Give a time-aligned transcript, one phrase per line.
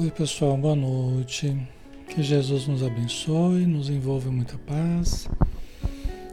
[0.00, 1.54] Oi, pessoal, boa noite.
[2.08, 5.28] Que Jesus nos abençoe, nos envolva muita paz.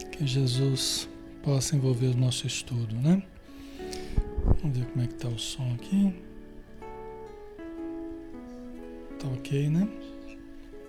[0.10, 1.10] Que Jesus
[1.44, 3.22] possa envolver o nosso estudo, né?
[4.62, 6.16] Vamos ver como é que tá o som aqui.
[9.20, 9.86] Tá ok, né?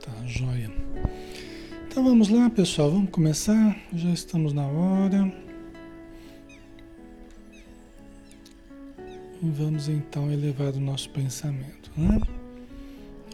[0.01, 0.71] Tá, joia.
[1.89, 3.77] Então vamos lá, pessoal, vamos começar.
[3.93, 5.35] Já estamos na hora.
[9.43, 12.38] E vamos então elevar o nosso pensamento, né?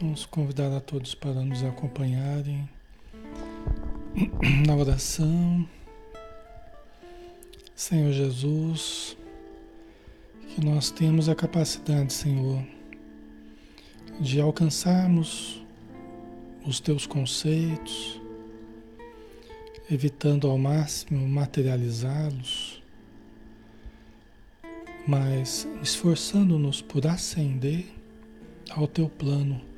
[0.04, 2.68] Vamos convidar a todos para nos acompanharem
[4.66, 5.66] na oração.
[7.74, 9.16] Senhor Jesus,
[10.46, 12.62] que nós temos a capacidade, Senhor,
[14.20, 15.64] de alcançarmos
[16.66, 18.20] os teus conceitos,
[19.90, 22.82] evitando ao máximo materializá-los,
[25.08, 27.86] mas esforçando-nos por ascender
[28.70, 29.72] ao teu plano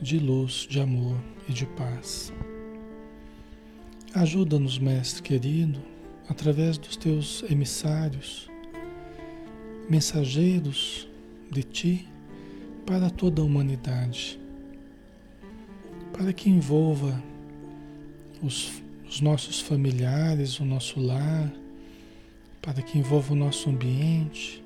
[0.00, 1.16] de luz, de amor
[1.48, 2.32] e de paz.
[4.14, 5.80] Ajuda-nos, Mestre querido,
[6.28, 8.50] através dos teus emissários,
[9.88, 11.08] mensageiros
[11.50, 12.08] de ti
[12.84, 14.38] para toda a humanidade,
[16.12, 17.22] para que envolva
[18.42, 21.52] os, os nossos familiares, o nosso lar,
[22.60, 24.61] para que envolva o nosso ambiente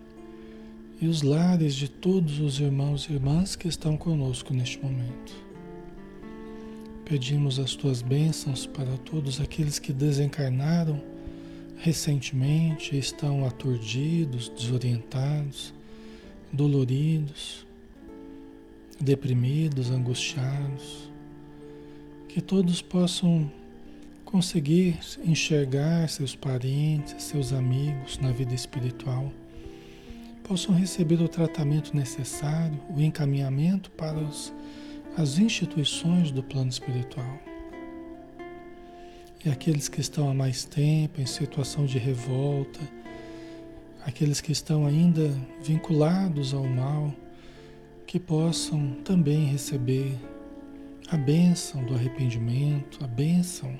[1.01, 5.35] e os lares de todos os irmãos e irmãs que estão conosco neste momento.
[7.05, 11.01] Pedimos as tuas bênçãos para todos aqueles que desencarnaram
[11.77, 15.75] recentemente, estão aturdidos, desorientados,
[16.53, 17.67] doloridos,
[18.99, 21.11] deprimidos, angustiados.
[22.29, 23.51] Que todos possam
[24.25, 29.31] conseguir enxergar seus parentes, seus amigos na vida espiritual
[30.47, 34.55] possam receber o tratamento necessário, o encaminhamento para os,
[35.17, 37.39] as instituições do plano espiritual.
[39.45, 42.79] E aqueles que estão há mais tempo em situação de revolta,
[44.05, 45.29] aqueles que estão ainda
[45.63, 47.13] vinculados ao mal,
[48.07, 50.17] que possam também receber
[51.09, 53.77] a bênção do arrependimento, a bênção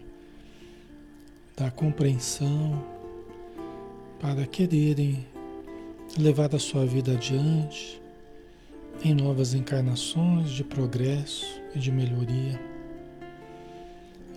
[1.57, 2.85] da compreensão,
[4.19, 5.25] para quererem
[6.19, 8.01] levar a sua vida adiante
[9.05, 12.59] em novas encarnações de progresso e de melhoria.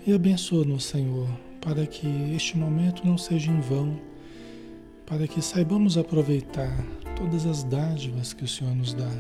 [0.06, 1.30] E abençoa-nos, Senhor,
[1.62, 4.00] para que este momento não seja em vão,
[5.06, 6.86] para que saibamos aproveitar
[7.16, 9.12] todas as dádivas que o Senhor nos dá,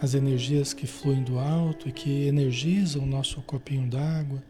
[0.00, 4.42] as energias que fluem do alto e que energizam o nosso copinho d'água,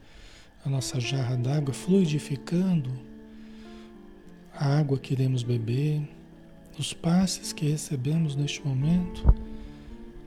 [0.64, 2.90] a nossa jarra d'água, fluidificando
[4.52, 6.02] a água que iremos beber
[6.78, 9.34] os passes que recebemos neste momento,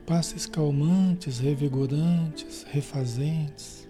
[0.06, 3.88] passes calmantes, revigorantes, refazentes,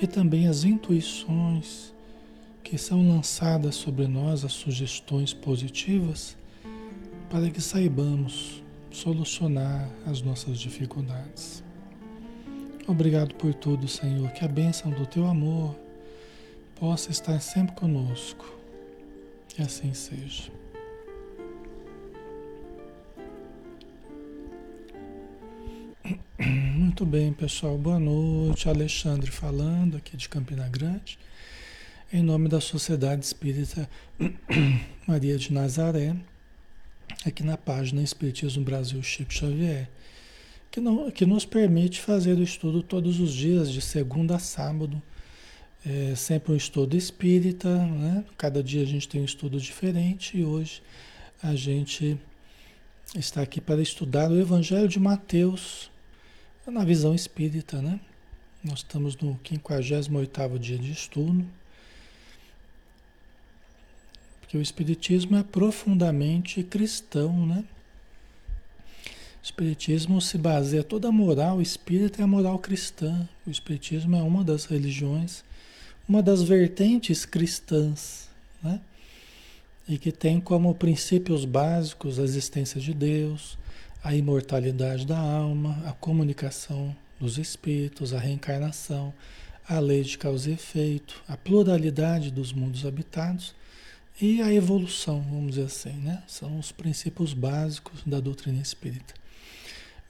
[0.00, 1.92] e também as intuições
[2.62, 6.36] que são lançadas sobre nós, as sugestões positivas,
[7.28, 11.62] para que saibamos solucionar as nossas dificuldades.
[12.86, 15.76] Obrigado por tudo, Senhor, que a bênção do teu amor
[16.78, 18.44] possa estar sempre conosco.
[19.48, 20.61] Que assim seja.
[26.92, 27.78] Muito bem, pessoal.
[27.78, 28.68] Boa noite.
[28.68, 31.18] Alexandre falando aqui de Campina Grande,
[32.12, 33.88] em nome da Sociedade Espírita
[35.08, 36.14] Maria de Nazaré,
[37.24, 39.88] aqui na página Espiritismo Brasil Chico Xavier,
[40.70, 45.02] que, não, que nos permite fazer o estudo todos os dias, de segunda a sábado.
[45.86, 48.22] É sempre um estudo espírita, né?
[48.36, 50.82] Cada dia a gente tem um estudo diferente e hoje
[51.42, 52.18] a gente
[53.16, 55.90] está aqui para estudar o Evangelho de Mateus,
[56.70, 57.98] na visão espírita, né?
[58.62, 61.44] Nós estamos no 58º dia de estudo.
[64.40, 67.64] Porque o espiritismo é profundamente cristão, né?
[69.42, 73.28] O espiritismo se baseia toda a moral espírita é a moral cristã.
[73.44, 75.42] O espiritismo é uma das religiões,
[76.08, 78.28] uma das vertentes cristãs,
[78.62, 78.80] né?
[79.88, 83.58] E que tem como princípios básicos a existência de Deus,
[84.02, 89.14] a imortalidade da alma, a comunicação dos espíritos, a reencarnação,
[89.68, 93.54] a lei de causa e efeito, a pluralidade dos mundos habitados
[94.20, 96.22] e a evolução, vamos dizer assim, né?
[96.26, 99.14] São os princípios básicos da doutrina espírita.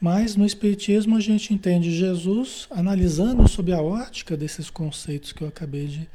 [0.00, 5.48] Mas no Espiritismo a gente entende Jesus analisando sob a ótica desses conceitos que eu
[5.48, 6.08] acabei de.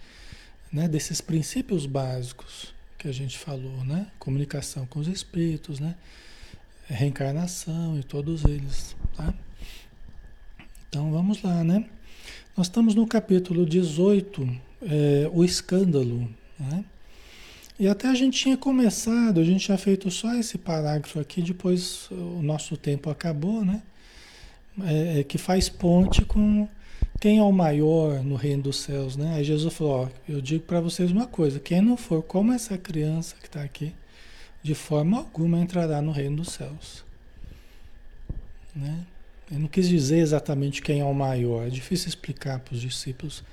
[0.69, 4.07] Né, desses princípios básicos que a gente falou, né?
[4.19, 5.95] Comunicação com os espíritos, né?
[6.87, 9.33] Reencarnação e todos eles, tá?
[10.93, 11.85] vamos lá, né?
[12.55, 14.49] Nós estamos no capítulo 18,
[14.81, 16.27] é, o escândalo,
[16.59, 16.83] né?
[17.79, 22.09] E até a gente tinha começado, a gente tinha feito só esse parágrafo aqui, depois
[22.09, 23.83] o nosso tempo acabou, né?
[24.83, 26.67] É, é, que faz ponte com
[27.19, 29.35] quem é o maior no reino dos céus, né?
[29.35, 32.77] Aí Jesus falou: ó, eu digo para vocês uma coisa: quem não for como essa
[32.77, 33.93] criança que está aqui,
[34.67, 37.05] de forma alguma entrará no reino dos céus.
[38.75, 39.05] Né?
[39.49, 43.45] Eu não quis dizer exatamente quem é o maior, é difícil explicar para os discípulos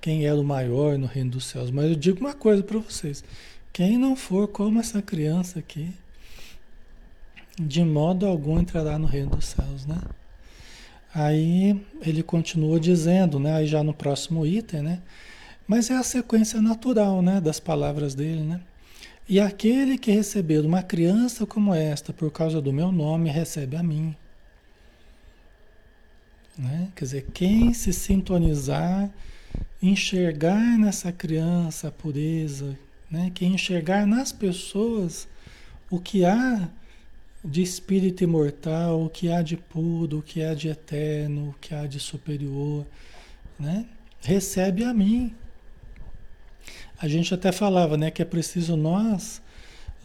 [0.00, 3.24] quem é o maior no reino dos céus, mas eu digo uma coisa para vocês:
[3.72, 5.92] quem não for como essa criança aqui,
[7.60, 9.98] de modo algum entrará no reino dos céus, né?
[11.12, 13.56] Aí ele continua dizendo, né?
[13.56, 15.02] Aí já no próximo item, né?
[15.66, 17.40] Mas é a sequência natural, né?
[17.40, 18.60] Das palavras dele, né?
[19.30, 23.82] E aquele que receber uma criança como esta por causa do meu nome recebe a
[23.82, 24.16] mim.
[26.58, 26.90] Né?
[26.96, 29.08] Quer dizer, quem se sintonizar,
[29.80, 32.76] enxergar nessa criança a pureza,
[33.08, 33.30] né?
[33.32, 35.28] quem enxergar nas pessoas
[35.88, 36.68] o que há
[37.44, 41.72] de espírito imortal, o que há de puro, o que há de eterno, o que
[41.72, 42.84] há de superior,
[43.60, 43.86] né?
[44.20, 45.32] recebe a mim.
[47.00, 49.40] A gente até falava né, que é preciso nós,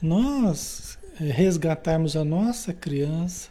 [0.02, 3.50] nós eh, resgatarmos a nossa criança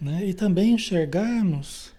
[0.00, 0.24] né?
[0.24, 1.92] e também enxergarmos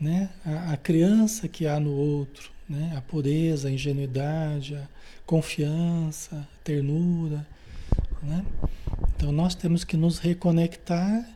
[0.00, 2.94] né, a, a criança que há no outro, né?
[2.96, 4.88] a pureza, a ingenuidade, a
[5.26, 7.46] confiança, a ternura.
[8.22, 8.42] Né?
[9.14, 11.28] Então nós temos que nos reconectar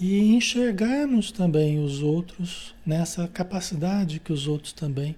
[0.00, 5.14] e enxergarmos também os outros nessa capacidade que os outros também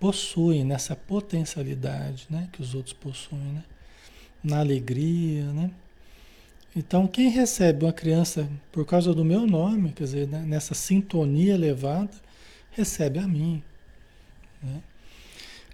[0.00, 2.48] possuem, nessa potencialidade né?
[2.52, 3.64] que os outros possuem, né?
[4.42, 5.44] na alegria.
[5.52, 5.70] Né?
[6.74, 10.44] Então, quem recebe uma criança por causa do meu nome, quer dizer, né?
[10.46, 12.12] nessa sintonia elevada,
[12.72, 13.62] recebe a mim.
[14.62, 14.80] Né?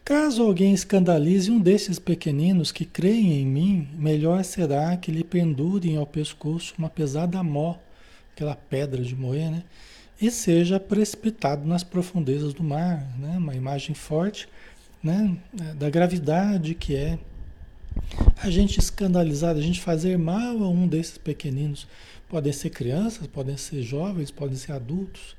[0.05, 5.97] Caso alguém escandalize um desses pequeninos que creem em mim, melhor será que lhe pendurem
[5.97, 7.77] ao pescoço uma pesada mó,
[8.35, 9.63] aquela pedra de moer, né?
[10.21, 13.37] E seja precipitado nas profundezas do mar, né?
[13.37, 14.49] Uma imagem forte,
[15.03, 15.37] né?
[15.77, 17.19] Da gravidade que é
[18.43, 21.87] a gente escandalizar, a gente fazer mal a um desses pequeninos.
[22.29, 25.37] Podem ser crianças, podem ser jovens, podem ser adultos.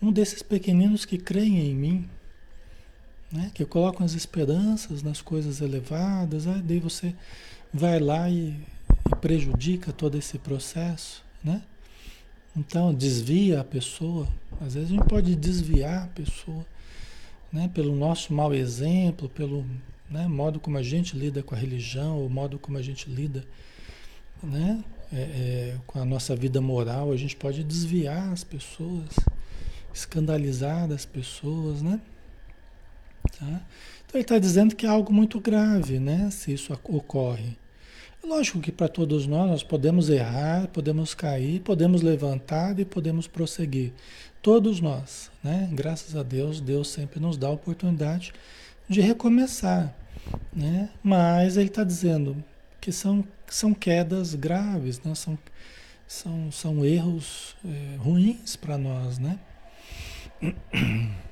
[0.00, 2.08] Um desses pequeninos que creem em mim,
[3.30, 3.50] né?
[3.54, 7.14] que colocam as esperanças nas coisas elevadas, aí daí você
[7.72, 8.56] vai lá e,
[9.10, 11.62] e prejudica todo esse processo, né?
[12.56, 14.28] Então desvia a pessoa,
[14.60, 16.64] às vezes a gente pode desviar a pessoa,
[17.52, 17.68] né?
[17.74, 19.66] Pelo nosso mau exemplo, pelo
[20.08, 20.28] né?
[20.28, 23.44] modo como a gente lida com a religião, o modo como a gente lida,
[24.42, 24.84] né?
[25.12, 29.10] É, é, com a nossa vida moral, a gente pode desviar as pessoas,
[29.92, 32.00] escandalizar as pessoas, né?
[33.38, 33.46] Tá?
[33.46, 36.30] Então ele está dizendo que é algo muito grave, né?
[36.30, 37.56] Se isso ocorre.
[38.26, 43.92] Lógico que para todos nós, nós podemos errar, podemos cair, podemos levantar e podemos prosseguir.
[44.40, 45.68] Todos nós, né?
[45.72, 48.32] Graças a Deus, Deus sempre nos dá a oportunidade
[48.88, 49.94] de recomeçar,
[50.50, 50.88] né?
[51.02, 52.42] Mas ele está dizendo
[52.80, 55.14] que são, são quedas graves, né?
[55.14, 55.38] São,
[56.08, 59.38] são, são erros é, ruins para nós, né?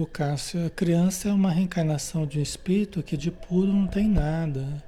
[0.00, 4.08] O Cássio, a criança é uma reencarnação de um espírito que de puro não tem
[4.08, 4.82] nada.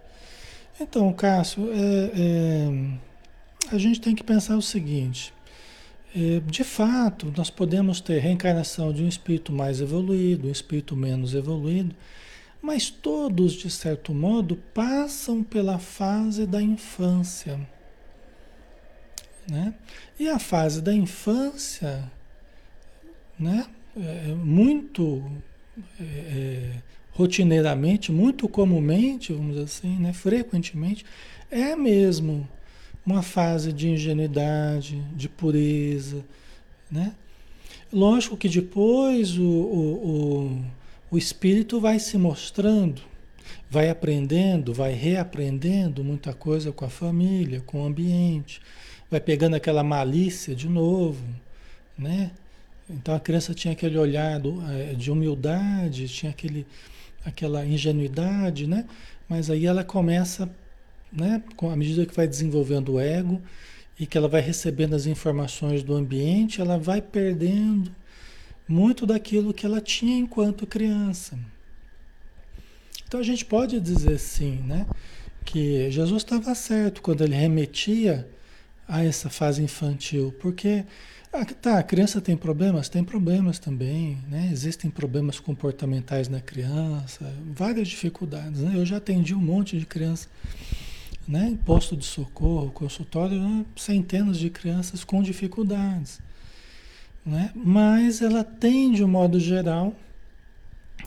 [0.80, 5.34] Então, Cássio, é, é, a gente tem que pensar o seguinte:
[6.16, 11.34] é, de fato, nós podemos ter reencarnação de um espírito mais evoluído, um espírito menos
[11.34, 11.94] evoluído,
[12.62, 17.60] mas todos, de certo modo, passam pela fase da infância.
[19.46, 19.74] Né?
[20.18, 22.10] E a fase da infância,
[23.38, 23.66] né?
[23.96, 25.22] É, é, muito
[26.00, 26.82] é, é,
[27.12, 31.04] rotineiramente, muito comumente, vamos dizer assim, né, frequentemente,
[31.50, 32.48] é mesmo
[33.04, 36.24] uma fase de ingenuidade, de pureza,
[36.90, 37.14] né?
[37.92, 40.64] Lógico que depois o, o, o,
[41.10, 43.02] o espírito vai se mostrando,
[43.68, 48.62] vai aprendendo, vai reaprendendo muita coisa com a família, com o ambiente,
[49.10, 51.22] vai pegando aquela malícia de novo,
[51.98, 52.30] né?
[52.92, 56.66] Então a criança tinha aquele olhar eh, de humildade, tinha aquele,
[57.24, 58.84] aquela ingenuidade, né?
[59.28, 60.48] Mas aí ela começa,
[61.10, 63.40] né, à medida que vai desenvolvendo o ego
[63.98, 67.90] e que ela vai recebendo as informações do ambiente, ela vai perdendo
[68.68, 71.38] muito daquilo que ela tinha enquanto criança.
[73.06, 74.86] Então a gente pode dizer sim, né,
[75.44, 78.28] que Jesus estava certo quando ele remetia
[78.86, 80.34] a essa fase infantil?
[80.40, 80.84] Porque
[81.32, 82.90] ah, tá, a criança tem problemas?
[82.90, 84.50] Tem problemas também, né?
[84.52, 88.72] Existem problemas comportamentais na criança, várias dificuldades, né?
[88.74, 90.28] Eu já atendi um monte de crianças,
[91.26, 91.48] né?
[91.48, 93.64] Em posto de socorro, consultório, né?
[93.76, 96.20] centenas de crianças com dificuldades,
[97.24, 97.50] né?
[97.54, 99.94] Mas ela tem, de um modo geral,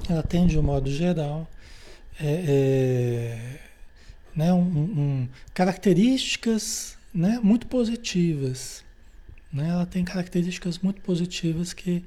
[0.10, 1.48] ela tem, de um modo geral,
[2.20, 3.60] é, é,
[4.36, 4.52] né?
[4.52, 7.40] Um, um, características né?
[7.44, 8.85] muito positivas,
[9.56, 9.70] né?
[9.70, 12.04] Ela tem características muito positivas que,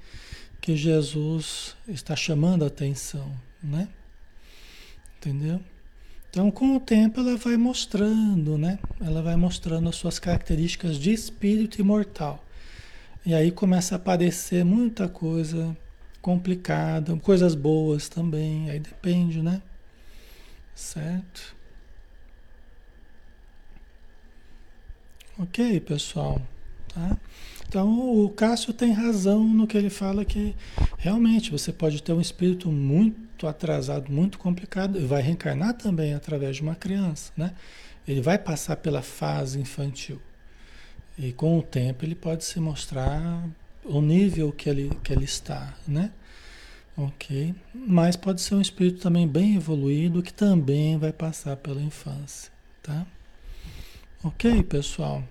[0.60, 3.88] que Jesus está chamando a atenção, né?
[5.16, 5.60] Entendeu?
[6.30, 8.78] Então, com o tempo, ela vai mostrando, né?
[9.00, 12.44] Ela vai mostrando as suas características de espírito imortal.
[13.24, 15.76] E aí começa a aparecer muita coisa
[16.20, 19.62] complicada, coisas boas também, aí depende, né?
[20.74, 21.56] Certo?
[25.38, 26.42] Ok, pessoal.
[26.94, 27.16] Tá?
[27.68, 30.54] Então o Cássio tem razão no que ele fala que
[30.96, 36.56] realmente você pode ter um espírito muito atrasado, muito complicado, e vai reencarnar também através
[36.56, 37.52] de uma criança, né?
[38.06, 40.18] Ele vai passar pela fase infantil.
[41.18, 43.44] E com o tempo ele pode se mostrar
[43.84, 46.10] o nível que ele, que ele está, né?
[46.96, 47.54] Ok.
[47.74, 52.50] Mas pode ser um espírito também bem evoluído que também vai passar pela infância,
[52.82, 53.06] tá?
[54.24, 55.22] Ok, pessoal?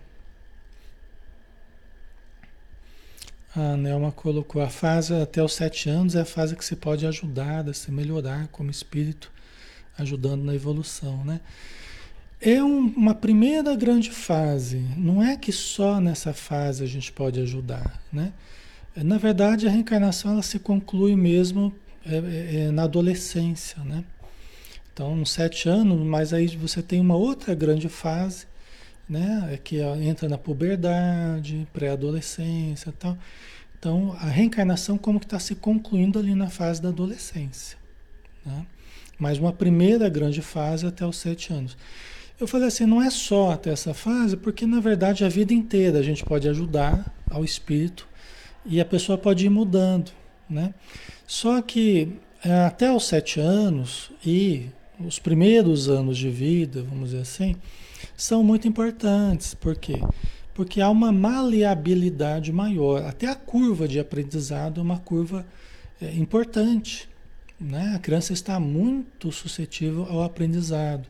[3.59, 7.07] A Nelma colocou a fase até os sete anos é a fase que você pode
[7.07, 9.31] ajudar, se melhorar como espírito,
[9.97, 11.41] ajudando na evolução, né?
[12.39, 14.77] É um, uma primeira grande fase.
[14.95, 18.31] Não é que só nessa fase a gente pode ajudar, né?
[18.95, 21.73] Na verdade, a reencarnação ela se conclui mesmo
[22.05, 24.03] é, é, é na adolescência, né?
[24.93, 28.45] Então, nos sete anos, mas aí você tem uma outra grande fase,
[29.09, 29.49] né?
[29.53, 33.17] É que entra na puberdade, pré-adolescência tal.
[33.79, 37.77] Então, a reencarnação como que está se concluindo ali na fase da adolescência.
[38.45, 38.65] Né?
[39.19, 41.77] Mas uma primeira grande fase até os sete anos.
[42.39, 45.99] Eu falei assim, não é só até essa fase, porque na verdade a vida inteira
[45.99, 48.07] a gente pode ajudar ao espírito
[48.65, 50.11] e a pessoa pode ir mudando,
[50.47, 50.73] né?
[51.25, 54.67] Só que é, até os sete anos e
[54.99, 57.55] os primeiros anos de vida, vamos dizer assim,
[58.17, 59.53] são muito importantes.
[59.53, 60.01] Por quê?
[60.55, 63.05] Porque há uma maleabilidade maior.
[63.05, 65.45] Até a curva de aprendizado é uma curva
[66.01, 67.07] é, importante.
[67.59, 67.93] Né?
[67.95, 71.07] A criança está muito suscetível ao aprendizado.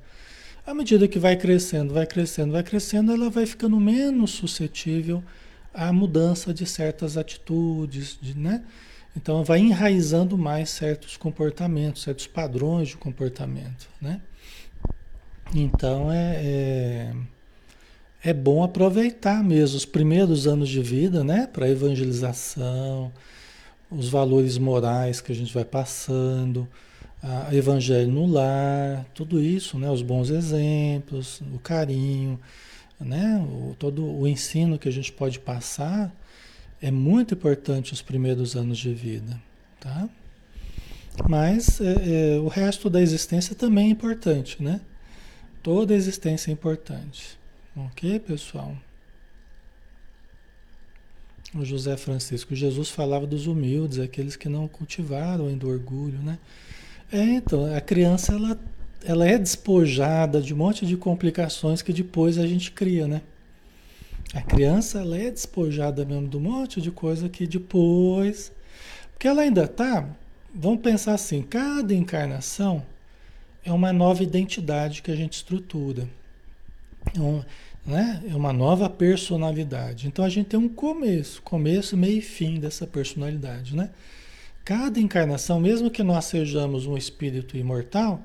[0.66, 5.24] À medida que vai crescendo, vai crescendo, vai crescendo, ela vai ficando menos suscetível
[5.74, 8.64] à mudança de certas atitudes, de, né?
[9.16, 14.20] Então vai enraizando mais certos comportamentos, certos padrões de comportamento, né?
[15.56, 17.14] Então é, é,
[18.24, 21.48] é bom aproveitar mesmo os primeiros anos de vida, né?
[21.48, 23.12] Para evangelização,
[23.90, 26.68] os valores morais que a gente vai passando,
[27.22, 29.90] a evangelho no lar, tudo isso, né?
[29.90, 32.40] Os bons exemplos, o carinho,
[33.00, 33.44] né?
[33.50, 36.14] O, todo o ensino que a gente pode passar
[36.82, 39.42] é muito importante os primeiros anos de vida,
[39.80, 40.08] tá?
[41.28, 44.82] Mas é, é, o resto da existência também é importante, né?
[45.68, 47.38] Toda existência é importante.
[47.76, 48.74] Ok, pessoal?
[51.54, 56.40] O José Francisco, Jesus falava dos humildes, aqueles que não cultivaram ainda o orgulho, né?
[57.12, 58.58] É, então, a criança, ela,
[59.04, 63.22] ela é despojada de um monte de complicações que depois a gente cria, né?
[64.34, 68.54] A criança, ela é despojada mesmo de um monte de coisa que depois...
[69.12, 70.16] Porque ela ainda tá...
[70.56, 72.86] Vamos pensar assim, cada encarnação
[73.68, 76.08] é uma nova identidade que a gente estrutura.
[77.14, 77.44] É, um,
[77.86, 78.24] né?
[78.30, 80.08] é uma nova personalidade.
[80.08, 83.76] Então a gente tem um começo, começo, meio e fim dessa personalidade.
[83.76, 83.90] Né?
[84.64, 88.22] Cada encarnação, mesmo que nós sejamos um espírito imortal,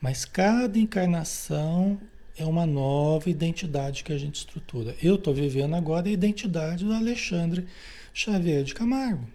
[0.00, 1.98] mas cada encarnação
[2.36, 4.94] é uma nova identidade que a gente estrutura.
[5.02, 7.66] Eu estou vivendo agora a identidade do Alexandre
[8.12, 9.26] Xavier de Camargo.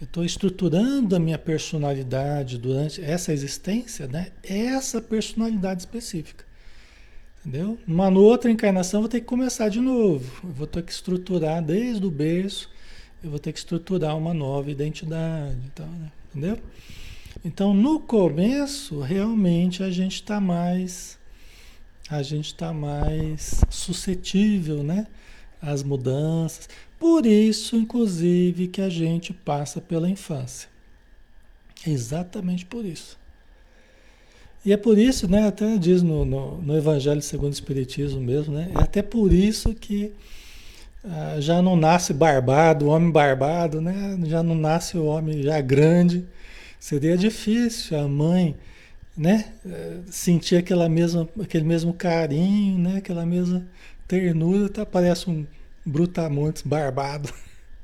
[0.00, 4.32] Eu estou estruturando a minha personalidade durante essa existência, né?
[4.42, 6.44] Essa personalidade específica.
[7.40, 7.78] Entendeu?
[7.86, 10.40] Uma outra encarnação eu vou ter que começar de novo.
[10.42, 12.70] Eu vou ter que estruturar desde o berço,
[13.22, 15.58] eu vou ter que estruturar uma nova identidade.
[15.66, 16.12] Então, né?
[16.30, 16.58] Entendeu?
[17.44, 21.18] Então, no começo, realmente a gente está mais.
[22.08, 25.06] A gente está mais suscetível, né?
[25.60, 26.68] Às mudanças.
[26.98, 30.68] Por isso, inclusive, que a gente passa pela infância.
[31.86, 33.18] Exatamente por isso.
[34.64, 38.54] E é por isso, né, até diz no, no, no Evangelho segundo o Espiritismo mesmo,
[38.54, 38.70] né?
[38.74, 40.12] É até por isso que
[41.02, 44.18] ah, já não nasce barbado, homem barbado, né?
[44.24, 46.26] Já não nasce o homem já grande.
[46.78, 48.54] Seria difícil a mãe,
[49.16, 49.52] né?
[49.66, 52.96] Eh, sentir aquela mesma, aquele mesmo carinho, né?
[52.98, 53.66] Aquela mesma
[54.10, 55.46] ternura, tá, parece um
[55.86, 57.32] brutamontes barbado,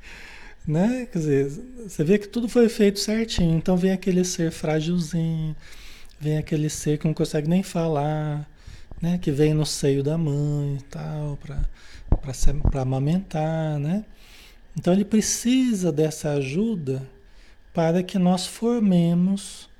[0.66, 1.06] né?
[1.12, 1.50] Quer dizer,
[1.86, 3.56] você vê que tudo foi feito certinho.
[3.56, 5.54] Então vem aquele ser frágilzinho,
[6.18, 8.44] vem aquele ser que não consegue nem falar,
[9.00, 9.18] né?
[9.18, 14.04] Que vem no seio da mãe e tal, para amamentar, né?
[14.76, 17.08] Então ele precisa dessa ajuda
[17.72, 19.70] para que nós formemos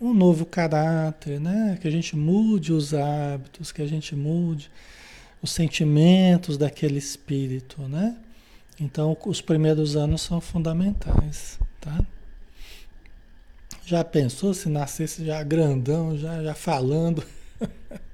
[0.00, 1.76] um novo caráter, né?
[1.82, 4.70] Que a gente mude os hábitos, que a gente mude
[5.42, 8.16] os sentimentos daquele espírito, né?
[8.80, 12.00] Então os primeiros anos são fundamentais, tá?
[13.84, 17.24] Já pensou se nascesse já grandão, já, já falando?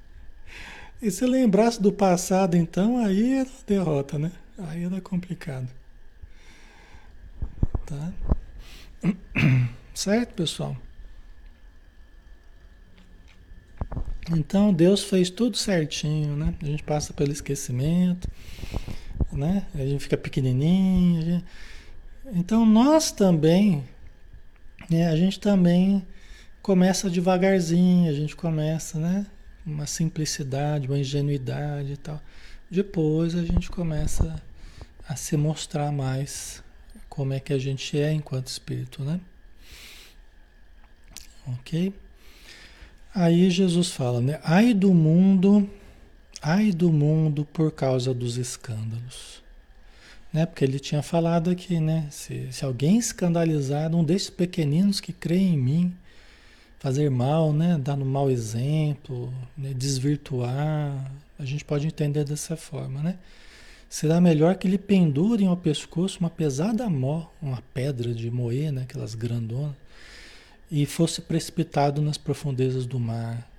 [1.01, 4.31] E se lembrasse do passado, então, aí era derrota, né?
[4.57, 5.67] Aí era complicado.
[7.85, 8.13] Tá?
[9.93, 10.75] Certo, pessoal?
[14.31, 16.53] Então, Deus fez tudo certinho, né?
[16.61, 18.27] A gente passa pelo esquecimento,
[19.31, 19.65] né?
[19.75, 21.21] A gente fica pequenininho.
[21.21, 21.45] Gente...
[22.33, 23.83] Então, nós também,
[24.89, 25.07] né?
[25.07, 26.05] A gente também
[26.61, 29.27] começa devagarzinho, a gente começa, né?
[29.65, 32.21] uma simplicidade, uma ingenuidade e tal.
[32.69, 34.41] Depois a gente começa
[35.07, 36.63] a se mostrar mais
[37.09, 39.19] como é que a gente é enquanto espírito, né?
[41.47, 41.93] Ok?
[43.15, 44.41] Aí Jesus fala, né?
[44.43, 45.69] Ai do mundo,
[46.41, 49.41] ai do mundo por causa dos escândalos.
[50.33, 50.45] Né?
[50.45, 52.09] Porque ele tinha falado aqui, né?
[52.11, 55.95] Se, se alguém escandalizar um desses pequeninos que creem em mim,
[56.77, 57.79] fazer mal, né?
[57.81, 59.73] dar um mau exemplo, né?
[59.73, 61.09] desvirtuar.
[61.39, 63.17] A gente pode entender dessa forma, né?
[63.87, 68.81] Será melhor que lhe pendurem ao pescoço uma pesada mó, uma pedra de moer, né?
[68.81, 69.73] aquelas grandonas,
[70.71, 73.49] e fosse precipitado nas profundezas do mar.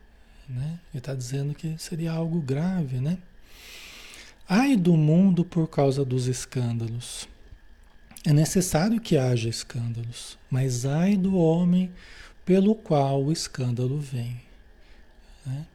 [0.48, 0.78] Né?
[0.92, 3.18] Ele está dizendo que seria algo grave, né?
[4.48, 7.28] Ai do mundo por causa dos escândalos.
[8.24, 11.90] É necessário que haja escândalos, mas ai do homem
[12.44, 14.40] pelo qual o escândalo vem.
[15.44, 15.66] Né?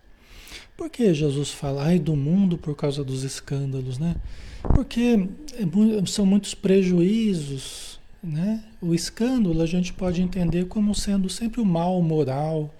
[0.78, 4.16] Por que Jesus fala, ai do mundo por causa dos escândalos, né?
[4.64, 7.91] Porque é são muitos prejuízos,
[8.24, 8.64] né?
[8.82, 12.74] O escândalo a gente pode entender como sendo sempre o mal moral,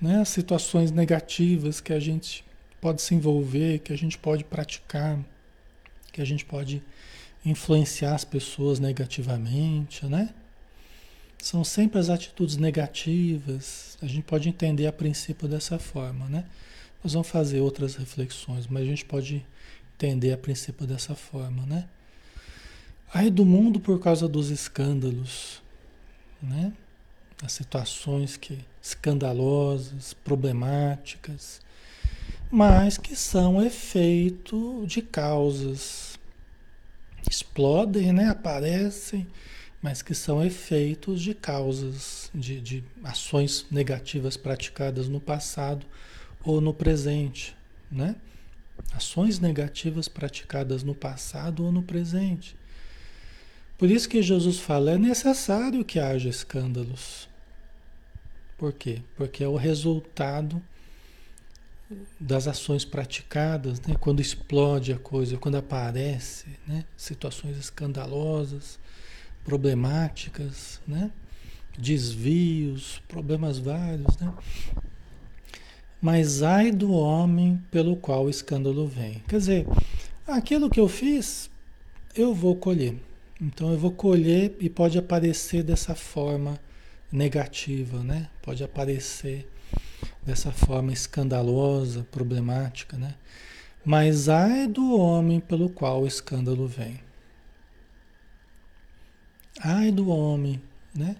[0.00, 0.24] né?
[0.24, 2.44] Situações negativas que a gente
[2.80, 5.18] pode se envolver, que a gente pode praticar,
[6.12, 6.82] que a gente pode
[7.44, 10.30] influenciar as pessoas negativamente, né?
[11.38, 13.98] São sempre as atitudes negativas.
[14.00, 16.44] A gente pode entender a princípio dessa forma, né?
[17.02, 19.44] Nós vamos fazer outras reflexões, mas a gente pode
[19.96, 21.88] entender a princípio dessa forma, né?
[23.12, 25.62] Aí do mundo por causa dos escândalos,
[26.40, 26.72] né?
[27.42, 31.60] As situações que escandalosas, problemáticas,
[32.50, 36.18] mas que são efeito de causas.
[37.28, 38.28] Explodem, né?
[38.28, 39.26] Aparecem
[39.82, 45.84] mas que são efeitos de causas, de, de ações negativas praticadas no passado
[46.44, 47.56] ou no presente,
[47.90, 48.14] né?
[48.92, 52.56] Ações negativas praticadas no passado ou no presente.
[53.78, 57.28] Por isso que Jesus fala, é necessário que haja escândalos.
[58.56, 59.02] Por quê?
[59.16, 60.62] Porque é o resultado
[62.18, 63.96] das ações praticadas, né?
[64.00, 66.84] quando explode a coisa, quando aparece né?
[66.96, 68.78] situações escandalosas,
[69.44, 71.10] problemáticas, né?
[71.78, 74.32] desvios, problemas vários, né?
[76.00, 79.22] Mas ai do homem pelo qual o escândalo vem.
[79.28, 79.66] Quer dizer,
[80.26, 81.48] aquilo que eu fiz,
[82.14, 82.96] eu vou colher.
[83.42, 86.60] Então eu vou colher e pode aparecer dessa forma
[87.10, 88.30] negativa, né?
[88.40, 89.50] Pode aparecer
[90.24, 93.16] dessa forma escandalosa, problemática, né?
[93.84, 97.00] Mas ai do homem pelo qual o escândalo vem.
[99.58, 100.62] Ai do homem,
[100.94, 101.16] né?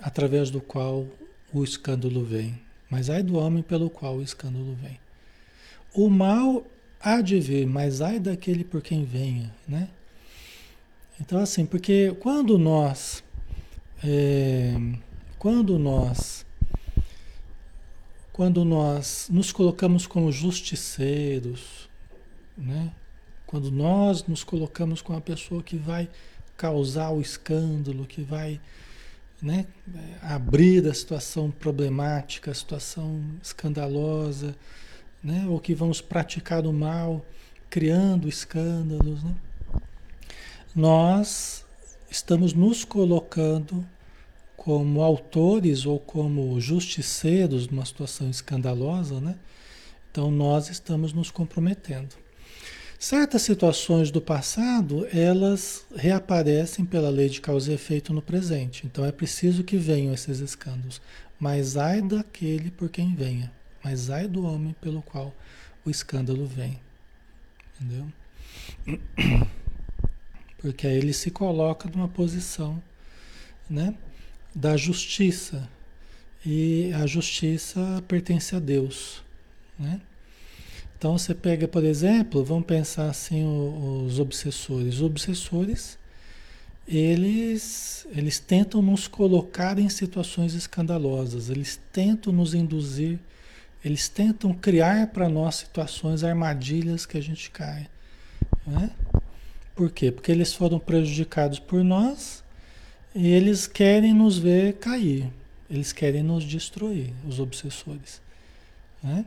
[0.00, 1.04] Através do qual
[1.52, 2.60] o escândalo vem.
[2.88, 5.00] Mas ai do homem pelo qual o escândalo vem.
[5.92, 6.64] O mal
[7.00, 9.88] há de vir, mas ai daquele por quem venha, né?
[11.20, 13.22] Então assim, porque quando nós
[14.02, 14.74] é,
[15.38, 16.46] quando nós
[18.32, 21.90] quando nós nos colocamos como justiceiros,
[22.56, 22.92] né?
[23.46, 26.08] Quando nós nos colocamos com a pessoa que vai
[26.56, 28.60] causar o escândalo, que vai
[29.42, 29.66] né,
[30.22, 34.54] abrir a situação problemática, a situação escandalosa,
[35.22, 37.24] né, ou que vamos praticar o mal,
[37.68, 39.24] criando escândalos.
[39.24, 39.34] Né?
[40.74, 41.64] Nós
[42.10, 43.84] estamos nos colocando
[44.56, 49.36] como autores ou como justiceiros numa situação escandalosa, né?
[50.10, 52.14] Então nós estamos nos comprometendo.
[52.98, 58.86] Certas situações do passado, elas reaparecem pela lei de causa e efeito no presente.
[58.86, 61.00] Então é preciso que venham esses escândalos.
[61.38, 63.50] Mas ai daquele por quem venha.
[63.82, 65.34] Mas ai do homem pelo qual
[65.84, 66.78] o escândalo vem.
[67.80, 68.06] Entendeu?
[70.60, 72.82] Porque aí ele se coloca numa posição,
[73.68, 73.94] né,
[74.54, 75.68] da justiça.
[76.44, 79.22] E a justiça pertence a Deus,
[79.78, 80.00] né?
[80.96, 83.42] Então você pega, por exemplo, vamos pensar assim
[84.06, 84.96] os obsessores.
[84.96, 85.98] Os obsessores,
[86.86, 93.18] eles, eles tentam nos colocar em situações escandalosas, eles tentam nos induzir,
[93.82, 97.88] eles tentam criar para nós situações, armadilhas que a gente cai.
[98.66, 98.90] Né?
[99.74, 100.10] Por quê?
[100.10, 102.44] Porque eles foram prejudicados por nós
[103.14, 105.30] e eles querem nos ver cair,
[105.68, 108.20] eles querem nos destruir, os obsessores.
[109.02, 109.24] Né?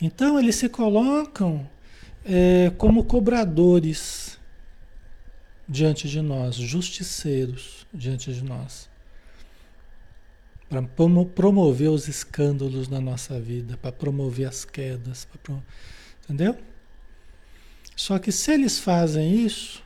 [0.00, 1.68] Então eles se colocam
[2.24, 4.38] é, como cobradores
[5.68, 8.90] diante de nós, justiceiros diante de nós,
[10.68, 10.82] para
[11.34, 15.26] promover os escândalos na nossa vida, para promover as quedas,
[16.24, 16.56] entendeu?
[17.94, 19.82] Só que se eles fazem isso,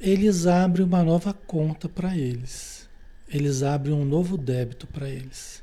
[0.00, 2.88] eles abrem uma nova conta para eles.
[3.28, 5.62] Eles abrem um novo débito para eles.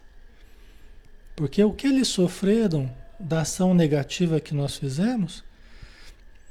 [1.36, 5.44] Porque o que eles sofreram da ação negativa que nós fizemos,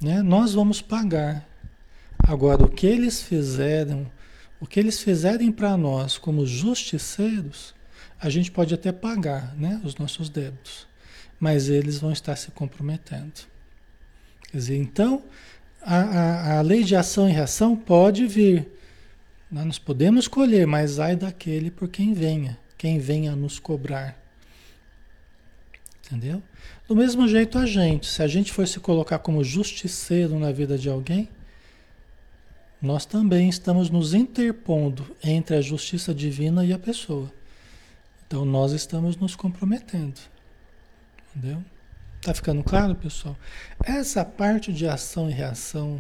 [0.01, 1.49] né, nós vamos pagar.
[2.19, 4.11] Agora, o que eles fizeram,
[4.61, 7.75] o que eles fizerem para nós como justiceiros,
[8.21, 10.87] a gente pode até pagar né, os nossos débitos,
[11.39, 13.47] mas eles vão estar se comprometendo.
[14.51, 15.23] Quer dizer, então,
[15.83, 18.69] a, a, a lei de ação e reação pode vir.
[19.51, 24.19] Nós podemos colher, mas ai daquele por quem venha, quem venha nos cobrar.
[26.05, 26.43] Entendeu?
[26.87, 30.79] Do mesmo jeito a gente, se a gente for se colocar como justiceiro na vida
[30.79, 31.29] de alguém,
[32.81, 37.31] nós também estamos nos interpondo entre a justiça divina e a pessoa.
[38.27, 40.21] Então nós estamos nos comprometendo.
[41.35, 41.63] Entendeu?
[42.29, 43.35] Tá ficando claro, pessoal?
[43.83, 45.99] Essa parte de ação e reação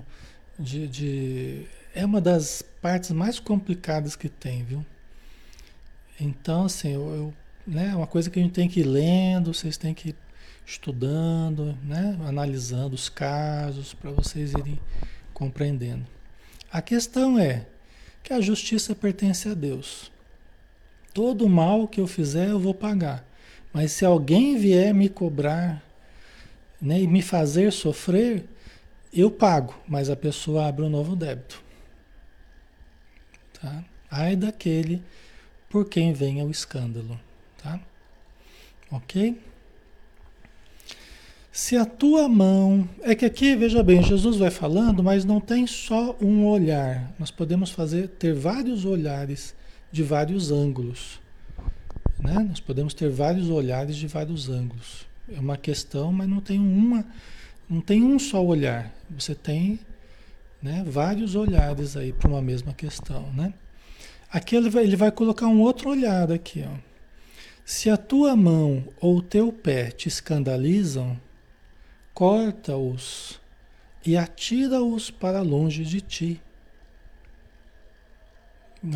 [0.58, 4.84] de, de, é uma das partes mais complicadas que tem, viu?
[6.20, 7.34] Então, assim, eu, eu
[7.66, 10.16] né, uma coisa que a gente tem que ir lendo, vocês têm que ir
[10.66, 14.78] estudando, né, analisando os casos para vocês irem
[15.32, 16.04] compreendendo.
[16.70, 17.64] A questão é
[18.22, 20.12] que a justiça pertence a Deus.
[21.14, 23.26] Todo mal que eu fizer eu vou pagar.
[23.72, 25.87] Mas se alguém vier me cobrar
[26.80, 28.44] né, e me fazer sofrer,
[29.12, 31.62] eu pago, mas a pessoa abre um novo débito.
[33.60, 33.84] Tá?
[34.10, 35.02] Ai daquele
[35.68, 37.18] por quem venha o escândalo.
[37.62, 37.80] Tá?
[38.90, 39.36] Ok?
[41.50, 42.88] Se a tua mão.
[43.02, 47.12] É que aqui, veja bem, Jesus vai falando, mas não tem só um olhar.
[47.18, 49.56] Nós podemos fazer, ter vários olhares
[49.90, 51.18] de vários ângulos.
[52.20, 52.46] Né?
[52.48, 55.07] Nós podemos ter vários olhares de vários ângulos.
[55.34, 57.04] É uma questão, mas não tem uma.
[57.68, 58.92] Não tem um só olhar.
[59.10, 59.78] Você tem
[60.62, 63.30] né, vários olhares aí para uma mesma questão.
[63.32, 63.52] Né?
[64.30, 66.64] Aqui ele vai, ele vai colocar um outro olhar aqui.
[66.66, 66.76] Ó.
[67.64, 71.20] Se a tua mão ou o teu pé te escandalizam,
[72.14, 73.38] corta-os
[74.04, 76.40] e atira-os para longe de ti.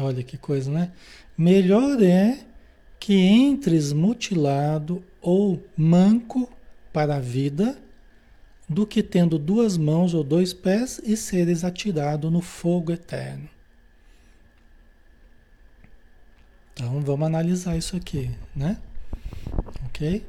[0.01, 0.93] Olha que coisa, né?
[1.37, 2.39] Melhor é
[2.99, 6.51] que entres mutilado ou manco
[6.93, 7.79] para a vida,
[8.69, 13.49] do que tendo duas mãos ou dois pés e seres atirado no fogo eterno.
[16.73, 18.79] Então vamos analisar isso aqui, né?
[19.87, 20.25] Ok?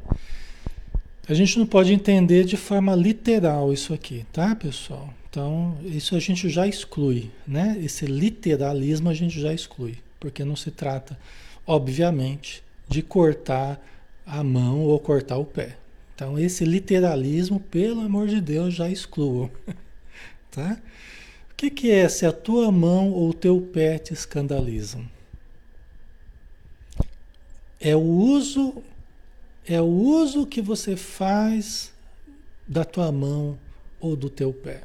[1.28, 5.14] A gente não pode entender de forma literal isso aqui, tá, pessoal?
[5.30, 7.78] Então, isso a gente já exclui, né?
[7.82, 11.18] Esse literalismo a gente já exclui, porque não se trata,
[11.66, 13.82] obviamente, de cortar
[14.26, 15.78] a mão ou cortar o pé.
[16.16, 19.52] Então, esse literalismo, pelo amor de Deus, já excluo,
[20.52, 20.80] tá?
[21.52, 25.06] O que, que é se a tua mão ou o teu pé te escandalizam?
[27.80, 28.84] É o uso
[29.66, 31.94] é o uso que você faz
[32.68, 33.58] da tua mão
[34.00, 34.84] ou do teu pé,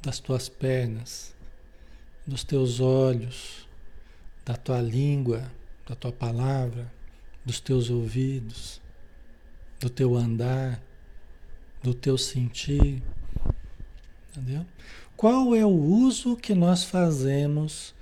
[0.00, 1.34] das tuas pernas,
[2.26, 3.68] dos teus olhos,
[4.46, 5.50] da tua língua,
[5.86, 6.90] da tua palavra,
[7.50, 8.80] dos teus ouvidos,
[9.80, 10.80] do teu andar,
[11.82, 13.02] do teu sentir.
[14.30, 14.64] Entendeu?
[15.16, 17.92] Qual é o uso que nós fazemos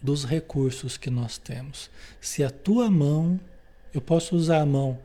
[0.00, 1.90] dos recursos que nós temos?
[2.20, 3.40] Se a tua mão,
[3.92, 4.96] eu posso usar a mão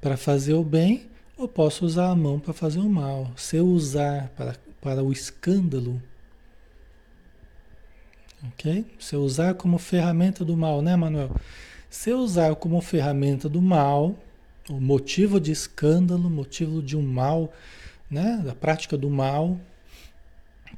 [0.00, 3.32] para fazer o bem ou posso usar a mão para fazer o mal.
[3.34, 6.00] Se eu usar para, para o escândalo,
[8.44, 8.86] ok?
[9.00, 11.34] Se eu usar como ferramenta do mal, né, Manuel?
[11.90, 14.14] Se eu usar como ferramenta do mal,
[14.68, 17.52] o motivo de escândalo, motivo de um mal,
[18.08, 19.58] né, da prática do mal,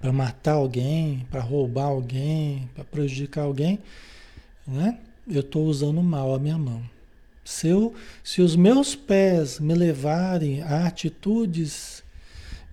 [0.01, 3.79] para matar alguém, para roubar alguém, para prejudicar alguém,
[4.67, 4.99] né?
[5.29, 6.83] Eu estou usando mal a minha mão.
[7.45, 7.95] Se, eu,
[8.25, 12.03] se os meus pés me levarem a atitudes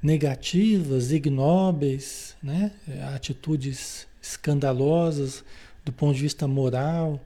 [0.02, 2.72] negativas, ignóbeis, né?
[3.14, 5.44] Atitudes escandalosas
[5.84, 7.20] do ponto de vista moral,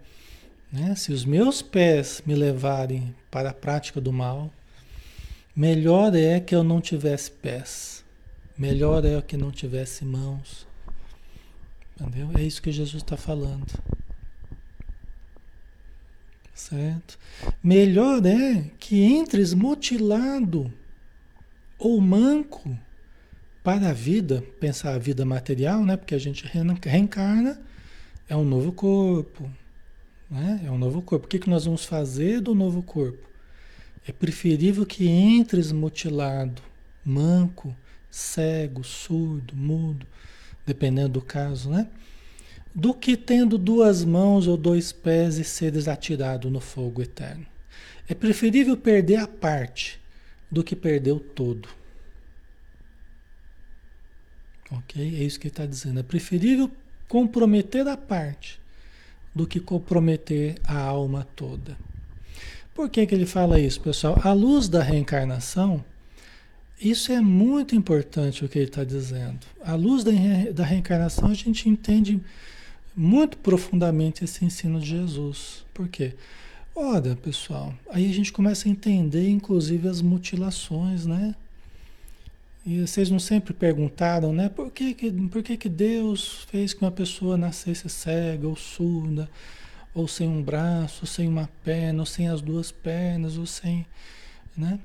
[0.73, 0.95] né?
[0.95, 4.51] Se os meus pés me levarem para a prática do mal,
[5.55, 8.03] melhor é que eu não tivesse pés,
[8.57, 10.65] melhor é que não tivesse mãos.
[11.95, 12.31] Entendeu?
[12.35, 13.71] É isso que Jesus está falando.
[16.55, 17.19] Certo?
[17.63, 20.73] Melhor é que entres mutilado
[21.77, 22.75] ou manco
[23.63, 25.97] para a vida, pensar a vida material, né?
[25.97, 27.61] Porque a gente reencarna,
[28.27, 29.49] é um novo corpo,
[30.33, 30.61] né?
[30.65, 31.27] É um novo corpo.
[31.27, 33.29] O que, que nós vamos fazer do novo corpo?
[34.07, 36.61] É preferível que entres mutilado,
[37.05, 37.75] manco,
[38.09, 40.05] cego, surdo, mudo,
[40.65, 41.87] dependendo do caso, né?
[42.73, 47.45] Do que tendo duas mãos ou dois pés e seres atirado no fogo eterno.
[48.09, 50.01] É preferível perder a parte
[50.49, 51.69] do que perder o todo.
[54.71, 55.01] Ok?
[55.01, 55.99] É isso que ele está dizendo.
[55.99, 56.69] É preferível
[57.07, 58.62] comprometer a parte
[59.33, 61.77] do que comprometer a alma toda.
[62.73, 64.19] Por que, que ele fala isso, pessoal?
[64.23, 65.83] À luz da reencarnação,
[66.81, 69.39] isso é muito importante o que ele está dizendo.
[69.63, 70.11] À luz da,
[70.53, 72.19] da reencarnação, a gente entende
[72.95, 75.65] muito profundamente esse ensino de Jesus.
[75.73, 76.13] Por quê?
[76.75, 81.35] Olha, pessoal, aí a gente começa a entender, inclusive, as mutilações, né?
[82.65, 84.47] E vocês não sempre perguntaram, né?
[84.47, 89.29] Por que, que, por que, que Deus fez que uma pessoa nascesse cega ou surda,
[89.93, 93.85] ou sem um braço, ou sem uma perna, ou sem as duas pernas, ou sem,
[94.55, 94.79] né?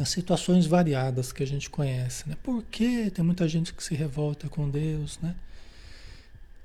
[0.00, 2.36] As situações variadas que a gente conhece, né?
[2.42, 5.34] Por que tem muita gente que se revolta com Deus, né?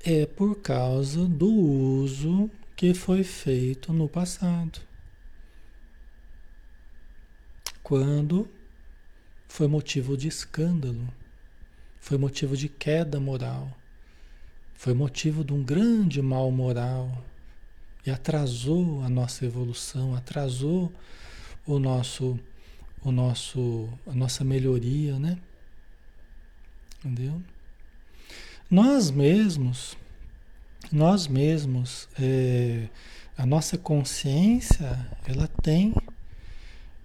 [0.05, 4.79] É por causa do uso que foi feito no passado.
[7.81, 8.47] Quando
[9.53, 11.07] foi motivo de escândalo,
[11.99, 13.71] foi motivo de queda moral,
[14.73, 17.23] foi motivo de um grande mal moral
[18.03, 20.91] e atrasou a nossa evolução, atrasou
[21.67, 22.39] o nosso,
[23.03, 25.37] o nosso, a nossa melhoria, né?
[27.05, 27.39] Entendeu?
[28.71, 29.95] Nós mesmos,
[30.91, 32.89] nós mesmos, é,
[33.37, 35.93] a nossa consciência, ela tem,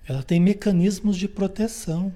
[0.06, 2.10] ela tem mecanismos de proteção.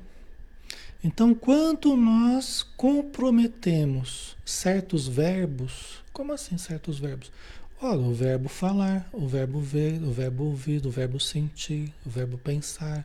[1.05, 7.33] Então, quando nós comprometemos certos verbos, como assim certos verbos?
[7.81, 12.38] Olha, o verbo falar, o verbo ver, o verbo ouvir, o verbo sentir, o verbo
[12.38, 13.05] pensar.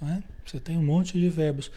[0.00, 0.22] É?
[0.46, 1.72] Você tem um monte de verbos.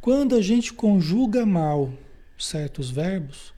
[0.00, 1.92] Quando a gente conjuga mal
[2.38, 3.52] certos verbos,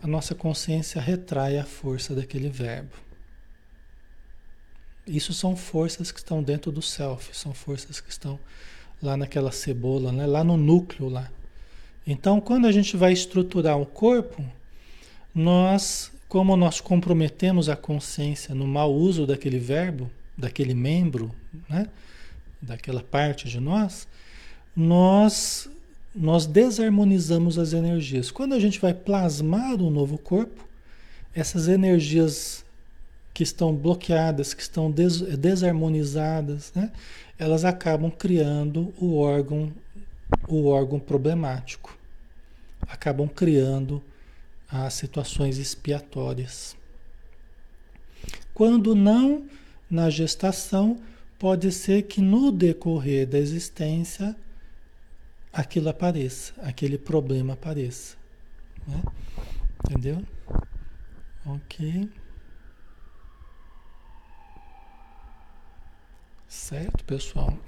[0.00, 2.92] a nossa consciência retrai a força daquele verbo.
[5.04, 8.38] Isso são forças que estão dentro do self, são forças que estão
[9.04, 10.26] lá naquela cebola, né?
[10.26, 11.30] lá no núcleo lá.
[12.06, 14.44] Então, quando a gente vai estruturar o corpo,
[15.34, 21.34] nós, como nós comprometemos a consciência no mau uso daquele verbo, daquele membro,
[21.68, 21.86] né?
[22.60, 24.08] daquela parte de nós,
[24.74, 25.68] nós
[26.14, 28.30] nós desarmonizamos as energias.
[28.30, 30.64] Quando a gente vai plasmar um novo corpo,
[31.34, 32.64] essas energias
[33.32, 36.92] que estão bloqueadas, que estão des desarmonizadas, né?
[37.38, 39.72] Elas acabam criando o órgão,
[40.48, 41.96] o órgão problemático.
[42.82, 44.02] Acabam criando
[44.68, 46.76] as situações expiatórias.
[48.52, 49.46] Quando não
[49.90, 51.00] na gestação,
[51.38, 54.36] pode ser que no decorrer da existência
[55.52, 58.16] aquilo apareça, aquele problema apareça.
[58.86, 59.02] Né?
[59.84, 60.22] Entendeu?
[61.46, 62.08] Ok.
[66.54, 67.58] Certo, pessoal?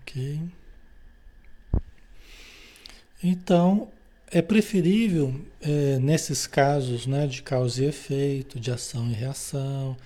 [0.00, 0.40] Ok.
[3.22, 3.90] Então,
[4.30, 9.96] é preferível, é, nesses casos né, de causa e efeito, de ação e reação,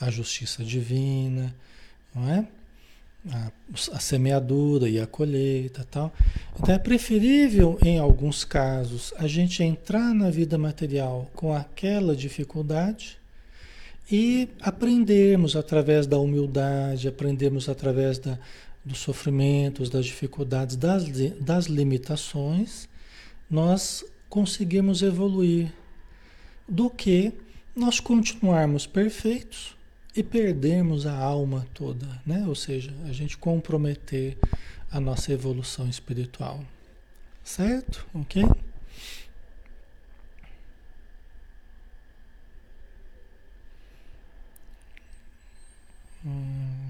[0.00, 1.54] a justiça divina,
[2.14, 2.48] não é?
[3.30, 3.52] A,
[3.92, 6.10] a, semeadura e a colheita tal.
[6.58, 13.18] Então é preferível, em alguns casos, a gente entrar na vida material com aquela dificuldade
[14.10, 18.38] e aprendermos através da humildade, aprendermos através da,
[18.84, 21.04] dos sofrimentos, das dificuldades, das,
[21.38, 22.88] das limitações,
[23.50, 25.72] nós conseguimos evoluir
[26.66, 27.32] do que
[27.76, 29.76] nós continuarmos perfeitos
[30.14, 32.44] e perdermos a alma toda, né?
[32.46, 34.36] Ou seja, a gente comprometer
[34.90, 36.64] a nossa evolução espiritual.
[37.44, 38.06] Certo?
[38.12, 38.44] Ok?
[46.24, 46.88] Hum,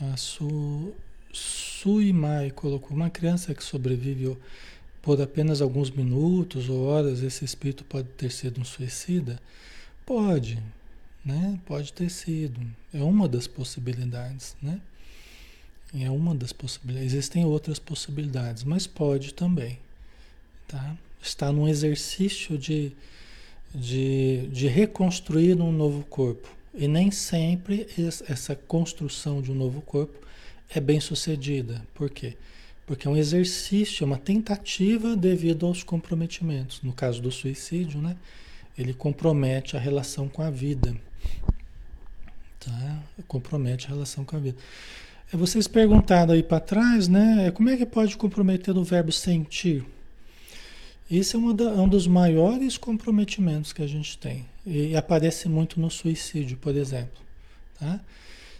[0.00, 0.94] a Su,
[1.32, 4.36] Suimai colocou uma criança que sobrevive
[5.02, 9.38] por apenas alguns minutos ou horas, esse espírito pode ter sido um suicida?
[10.06, 10.62] Pode,
[11.24, 11.58] né?
[11.66, 12.60] Pode ter sido.
[12.92, 14.80] É uma das possibilidades, né?
[15.98, 17.12] É uma das possibilidades.
[17.12, 19.78] Existem outras possibilidades, mas pode também,
[20.66, 20.96] tá?
[21.22, 22.92] Está num exercício de,
[23.74, 26.48] de, de reconstruir um novo corpo.
[26.74, 27.86] E nem sempre
[28.28, 30.18] essa construção de um novo corpo
[30.68, 31.80] é bem sucedida.
[31.94, 32.36] Por quê?
[32.84, 36.82] Porque é um exercício, é uma tentativa devido aos comprometimentos.
[36.82, 38.16] No caso do suicídio, né?
[38.76, 40.94] Ele compromete a relação com a vida.
[42.60, 43.02] Tá?
[43.26, 44.58] Compromete a relação com a vida.
[45.32, 47.50] É vocês perguntaram aí para trás, né?
[47.50, 49.84] Como é que pode comprometer o verbo sentir?
[51.10, 54.46] Esse é, da, é um dos maiores comprometimentos que a gente tem.
[54.66, 57.22] E aparece muito no suicídio, por exemplo.
[57.78, 58.00] Tá?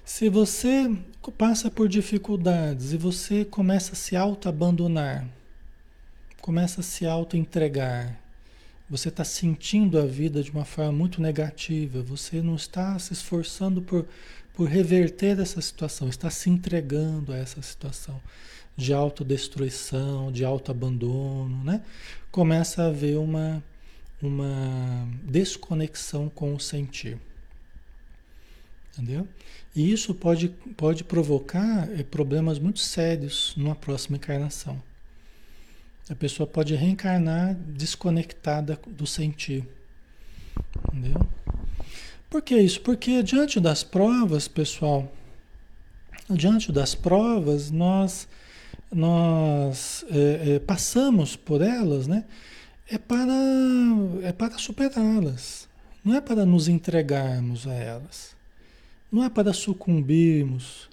[0.04, 0.94] Se você
[1.38, 5.26] passa por dificuldades e você começa a se auto-abandonar,
[6.42, 8.20] começa a se auto-entregar,
[8.88, 13.80] você está sentindo a vida de uma forma muito negativa, você não está se esforçando
[13.80, 14.06] por,
[14.54, 18.20] por reverter essa situação, está se entregando a essa situação
[18.76, 21.82] de autodestruição, de autoabandono, né?
[22.30, 23.62] Começa a haver uma,
[24.20, 27.18] uma desconexão com o sentir.
[28.92, 29.26] Entendeu?
[29.74, 34.80] E isso pode, pode provocar eh, problemas muito sérios numa próxima encarnação.
[36.08, 39.66] A pessoa pode reencarnar desconectada do sentir.
[40.88, 41.26] Entendeu?
[42.28, 42.80] Por que isso?
[42.80, 45.10] Porque diante das provas, pessoal,
[46.28, 48.28] diante das provas, nós,
[48.92, 52.24] nós é, é, passamos por elas, né?
[52.90, 53.32] É para,
[54.22, 55.68] é para superá-las.
[56.04, 58.36] Não é para nos entregarmos a elas.
[59.10, 60.90] Não é para sucumbirmos,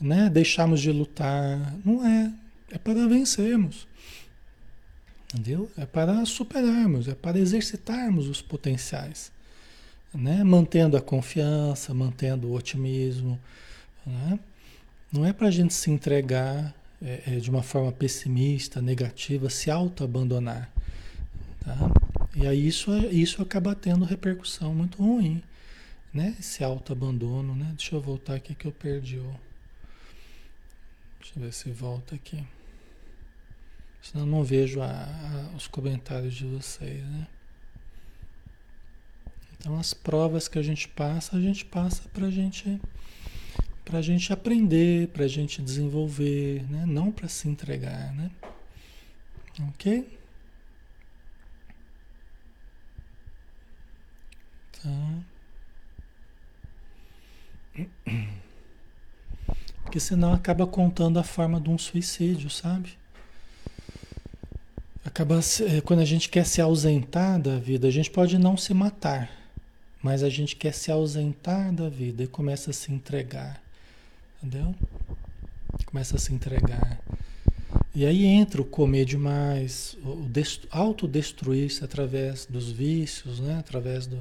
[0.00, 0.28] né?
[0.28, 1.76] deixarmos de lutar.
[1.84, 2.32] Não é.
[2.72, 3.86] É para vencermos.
[5.32, 5.70] Entendeu?
[5.76, 9.30] É para superarmos, é para exercitarmos os potenciais.
[10.12, 10.42] Né?
[10.42, 13.38] Mantendo a confiança, mantendo o otimismo.
[14.04, 14.38] Né?
[15.12, 19.70] Não é para a gente se entregar é, é, de uma forma pessimista, negativa, se
[19.70, 20.70] auto-abandonar.
[21.64, 21.76] Tá?
[22.34, 25.42] E aí isso, isso acaba tendo repercussão muito ruim
[26.12, 26.36] né?
[26.38, 27.72] Esse autoabandono, né?
[27.76, 29.40] Deixa eu voltar aqui que eu perdi o...
[31.20, 32.44] Deixa eu ver se volta aqui.
[34.02, 37.26] Senão não vejo a, a, os comentários de vocês, né?
[39.58, 42.80] Então as provas que a gente passa, a gente passa para gente,
[43.92, 46.86] a gente aprender, para a gente desenvolver, né?
[46.86, 48.30] Não para se entregar, né?
[49.68, 50.18] Ok?
[54.72, 55.24] Tá.
[59.82, 62.99] Porque senão acaba contando a forma de um suicídio, sabe?
[65.04, 68.74] Acaba eh, quando a gente quer se ausentar da vida, a gente pode não se
[68.74, 69.30] matar,
[70.02, 73.62] mas a gente quer se ausentar da vida e começa a se entregar.
[74.42, 74.74] Entendeu?
[75.86, 77.00] Começa a se entregar.
[77.94, 80.28] E aí entra o comer demais, o
[80.70, 83.58] autodestruir-se através dos vícios, né?
[83.58, 84.18] através do,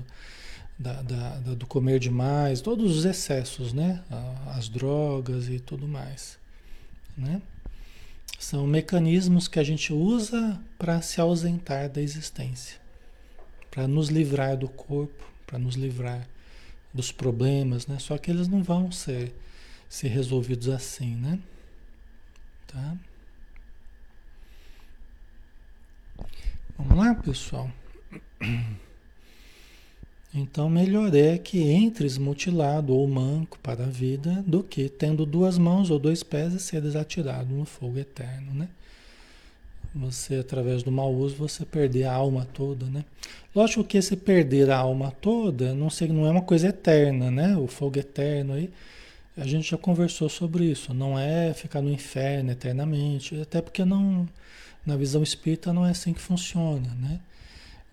[0.78, 4.02] da, da, do comer demais, todos os excessos, né?
[4.48, 6.40] As drogas e tudo mais,
[7.18, 7.42] né?
[8.40, 12.80] São mecanismos que a gente usa para se ausentar da existência,
[13.70, 16.26] para nos livrar do corpo, para nos livrar
[16.94, 18.00] dos problemas, né?
[18.00, 19.36] Só que eles não vão ser,
[19.90, 21.38] ser resolvidos assim, né?
[22.66, 22.98] Tá?
[26.78, 27.70] Vamos lá, pessoal.
[30.34, 35.58] Então, melhor é que entres mutilado ou manco para a vida do que tendo duas
[35.58, 38.70] mãos ou dois pés e seres atirado no fogo eterno, né?
[39.96, 43.04] Você, através do mau uso, você perder a alma toda, né?
[43.56, 47.58] Lógico que esse perder a alma toda não, sei, não é uma coisa eterna, né?
[47.58, 48.70] O fogo eterno aí,
[49.36, 50.94] a gente já conversou sobre isso.
[50.94, 54.30] Não é ficar no inferno eternamente, até porque não,
[54.86, 57.20] na visão espírita não é assim que funciona, né?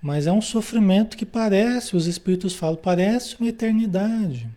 [0.01, 4.49] Mas é um sofrimento que parece, os espíritos falam, parece uma eternidade.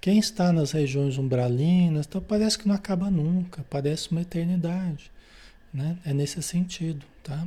[0.00, 5.10] Quem está nas regiões umbralinas, então parece que não acaba nunca, parece uma eternidade.
[5.72, 5.98] Né?
[6.04, 7.46] É nesse sentido, tá?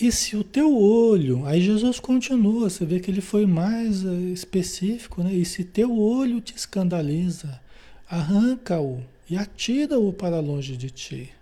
[0.00, 4.14] E se o teu olho, aí Jesus continua, você vê que ele foi mais uh,
[4.32, 5.32] específico, né?
[5.32, 7.60] E se teu olho te escandaliza,
[8.08, 11.32] arranca-o e atira-o para longe de ti.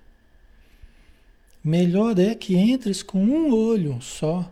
[1.66, 4.48] Melhor é que entres com um olho só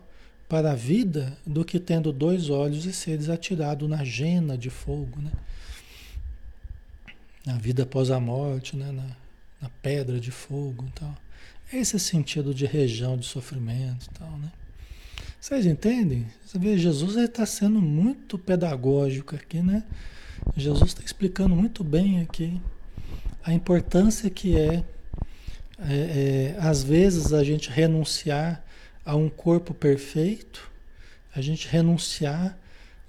[0.49, 5.21] para a vida do que tendo dois olhos e seres atirado na jena de fogo,
[5.21, 5.31] né?
[7.45, 8.91] Na vida após a morte, né?
[8.91, 9.15] na,
[9.61, 11.17] na pedra de fogo e tal.
[11.71, 14.51] Esse sentido de região de sofrimento e tal, né?
[15.39, 16.25] Vocês entendem?
[16.45, 19.85] Você vê, Jesus está sendo muito pedagógico aqui, né?
[20.57, 22.59] Jesus está explicando muito bem aqui
[23.41, 24.83] a importância que é,
[25.79, 28.63] é, é, às vezes, a gente renunciar
[29.05, 30.71] a um corpo perfeito,
[31.35, 32.57] a gente renunciar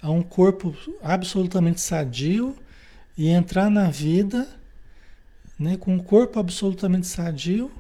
[0.03, 2.57] a um corpo absolutamente sadio
[3.17, 4.47] e entrar na vida
[5.59, 7.71] né, com um corpo absolutamente sadio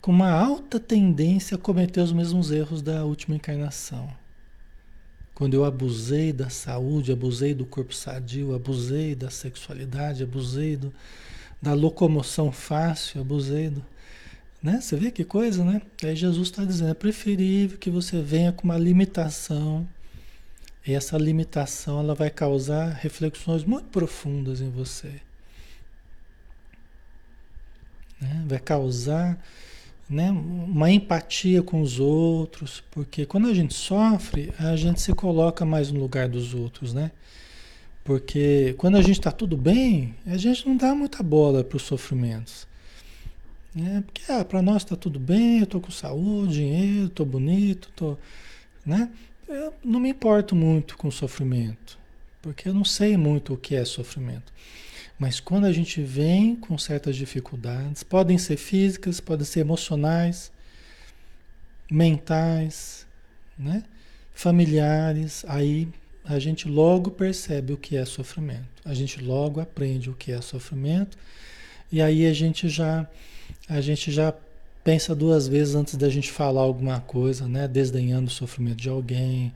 [0.00, 4.08] com uma alta tendência a cometer os mesmos erros da última encarnação.
[5.34, 10.92] Quando eu abusei da saúde, abusei do corpo sadio, abusei da sexualidade, abusei do,
[11.60, 13.84] da locomoção fácil, abusei do.
[14.62, 14.80] Né?
[14.80, 15.82] Você vê que coisa, né?
[16.02, 19.88] Aí Jesus está dizendo: é preferível que você venha com uma limitação.
[20.86, 25.20] E essa limitação ela vai causar reflexões muito profundas em você.
[28.20, 28.44] Né?
[28.46, 29.38] Vai causar
[30.08, 35.64] né, uma empatia com os outros, porque quando a gente sofre, a gente se coloca
[35.64, 37.10] mais no lugar dos outros, né?
[38.08, 41.82] Porque quando a gente está tudo bem, a gente não dá muita bola para os
[41.82, 42.66] sofrimentos.
[43.74, 44.02] Né?
[44.06, 48.16] Porque ah, para nós está tudo bem, eu estou com saúde, dinheiro, estou bonito, tô,
[48.86, 49.10] né?
[49.46, 51.98] Eu não me importo muito com sofrimento,
[52.40, 54.54] porque eu não sei muito o que é sofrimento.
[55.18, 60.50] Mas quando a gente vem com certas dificuldades, podem ser físicas, podem ser emocionais,
[61.90, 63.06] mentais,
[63.58, 63.82] né?
[64.32, 65.88] familiares, aí
[66.28, 68.68] a gente logo percebe o que é sofrimento.
[68.84, 71.16] A gente logo aprende o que é sofrimento
[71.90, 73.08] e aí a gente já
[73.68, 74.34] a gente já
[74.84, 77.66] pensa duas vezes antes da gente falar alguma coisa, né?
[77.66, 79.52] Desdenhando o sofrimento de alguém,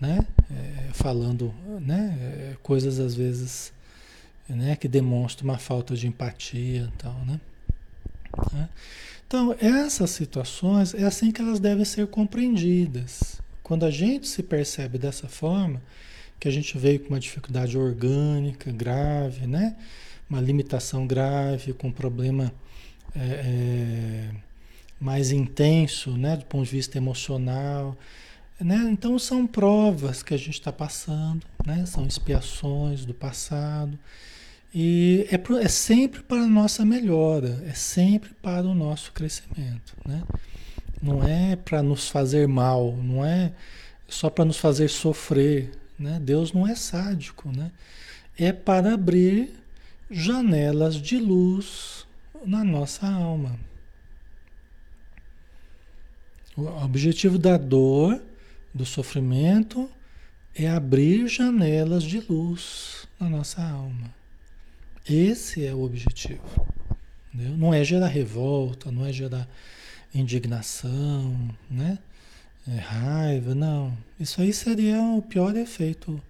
[0.00, 0.26] né?
[0.50, 2.18] É, falando, né?
[2.20, 3.72] É, coisas às vezes
[4.48, 4.76] né?
[4.76, 7.40] que demonstra uma falta de empatia tal, né?
[9.26, 13.35] Então, essas situações é assim que elas devem ser compreendidas.
[13.66, 15.82] Quando a gente se percebe dessa forma,
[16.38, 19.74] que a gente veio com uma dificuldade orgânica grave, né?
[20.30, 22.54] Uma limitação grave, com um problema
[23.12, 24.30] é, é,
[25.00, 26.36] mais intenso, né?
[26.36, 27.96] Do ponto de vista emocional,
[28.60, 28.88] né?
[28.88, 31.84] Então são provas que a gente está passando, né?
[31.86, 33.98] São expiações do passado
[34.72, 40.22] e é, é sempre para a nossa melhora, é sempre para o nosso crescimento, né?
[41.02, 43.52] Não é para nos fazer mal, não é
[44.08, 46.18] só para nos fazer sofrer, né?
[46.20, 47.70] Deus não é sádico, né?
[48.38, 49.54] É para abrir
[50.10, 52.06] janelas de luz
[52.44, 53.58] na nossa alma.
[56.56, 58.22] O objetivo da dor,
[58.72, 59.90] do sofrimento,
[60.54, 64.14] é abrir janelas de luz na nossa alma.
[65.08, 66.66] Esse é o objetivo.
[67.32, 67.56] Entendeu?
[67.56, 69.46] Não é gerar revolta, não é gerar
[70.18, 71.36] indignação,
[71.70, 71.98] né?
[72.68, 73.96] É, raiva, não.
[74.18, 76.20] Isso aí seria o pior efeito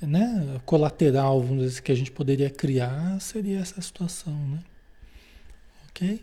[0.00, 0.60] né?
[0.64, 4.58] colateral, vamos dizer, que a gente poderia criar, seria essa situação, né?
[5.88, 6.22] Ok?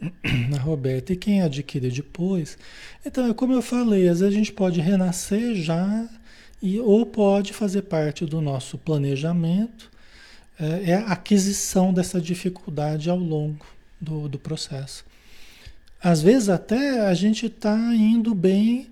[0.54, 2.58] A Roberta, e quem adquire depois?
[3.04, 6.08] Então, é como eu falei, às vezes a gente pode renascer já
[6.62, 9.90] e, ou pode fazer parte do nosso planejamento,
[10.58, 15.04] é, é a aquisição dessa dificuldade ao longo do, do processo.
[16.02, 18.88] Às vezes até a gente está indo bem,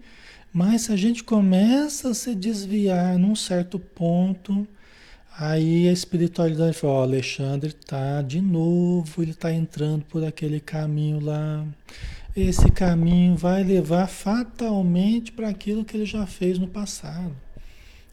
[0.53, 4.67] mas se a gente começa a se desviar num certo ponto,
[5.37, 11.19] Aí a espiritualidade falou, ó, Alexandre tá de novo, ele tá entrando por aquele caminho
[11.19, 11.67] lá.
[12.37, 17.35] Esse caminho vai levar fatalmente para aquilo que ele já fez no passado.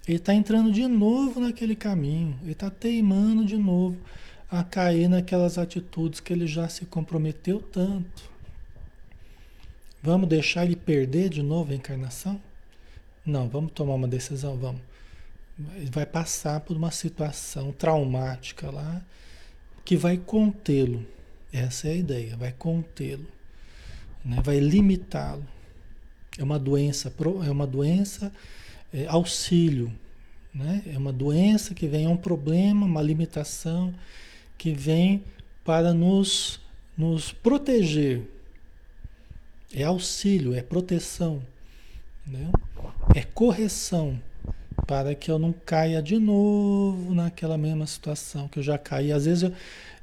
[0.08, 3.98] Ele está entrando de novo naquele caminho, ele está teimando de novo
[4.52, 8.30] a cair naquelas atitudes que ele já se comprometeu tanto.
[10.04, 12.41] Vamos deixar ele perder de novo a encarnação?
[13.26, 14.82] Não, vamos tomar uma decisão, vamos.
[15.76, 19.02] Ele vai passar por uma situação traumática lá
[19.86, 21.06] que vai contê-lo.
[21.54, 23.28] Essa é a ideia, vai contê-lo,
[24.26, 24.41] né?
[24.43, 25.45] vai limitá-lo.
[26.38, 27.14] É uma doença,
[27.45, 28.32] é uma doença
[28.93, 29.91] é, auxílio,
[30.54, 30.82] né?
[30.88, 33.93] É uma doença que vem, é um problema, uma limitação
[34.62, 35.24] que vem
[35.66, 36.59] para nos,
[36.95, 38.22] nos proteger.
[39.74, 41.41] É auxílio, é proteção,
[42.28, 42.51] né?
[43.16, 44.22] é correção
[44.86, 49.12] para que eu não caia de novo naquela mesma situação que eu já caí.
[49.12, 49.53] Às vezes, eu,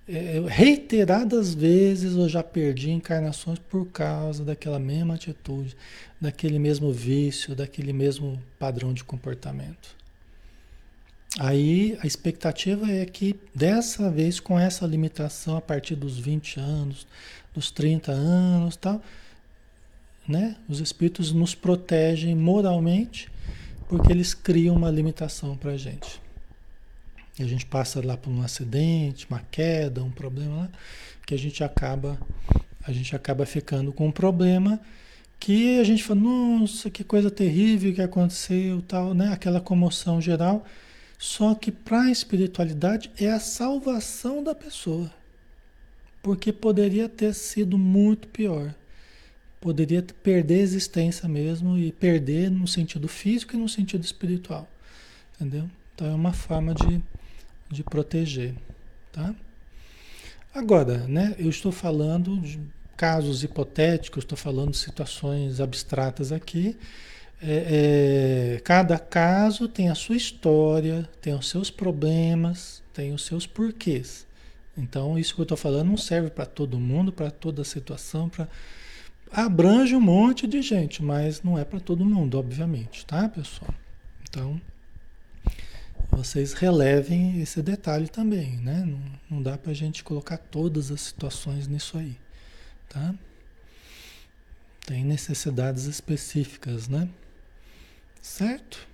[0.09, 5.76] é, reiteradas vezes eu já perdi encarnações por causa daquela mesma atitude,
[6.20, 9.97] daquele mesmo vício, daquele mesmo padrão de comportamento.
[11.38, 17.06] Aí a expectativa é que dessa vez, com essa limitação a partir dos 20 anos,
[17.54, 19.02] dos 30 anos, tal,
[20.26, 20.56] né?
[20.68, 23.28] Os espíritos nos protegem moralmente
[23.88, 26.20] porque eles criam uma limitação para a gente.
[27.38, 30.70] E a gente passa lá por um acidente, uma queda, um problema lá,
[31.26, 32.18] que a gente acaba
[32.86, 34.80] a gente acaba ficando com um problema
[35.38, 39.28] que a gente fala, nossa, que coisa terrível que aconteceu, tal, né?
[39.32, 40.64] Aquela comoção geral.
[41.18, 45.12] Só que para a espiritualidade é a salvação da pessoa.
[46.22, 48.74] Porque poderia ter sido muito pior
[49.60, 54.68] poderia perder a existência mesmo e perder no sentido físico e no sentido espiritual.
[55.34, 55.68] Entendeu?
[55.94, 57.02] Então é uma forma de,
[57.70, 58.54] de proteger.
[59.12, 59.34] Tá?
[60.54, 62.58] Agora, né, eu estou falando de
[62.96, 66.76] casos hipotéticos, estou falando de situações abstratas aqui.
[67.41, 73.47] É, é, cada caso tem a sua história, tem os seus problemas, tem os seus
[73.47, 74.26] porquês.
[74.76, 78.49] Então, isso que eu estou falando não serve para todo mundo, para toda situação, para
[79.30, 83.74] abrange um monte de gente, mas não é para todo mundo, obviamente, tá, pessoal?
[84.28, 84.61] Então,
[86.11, 88.84] vocês relevem esse detalhe também, né?
[88.84, 92.16] Não, não dá para a gente colocar todas as situações nisso aí,
[92.89, 93.14] tá?
[94.86, 97.09] Tem necessidades específicas, né?
[98.20, 98.86] Certo?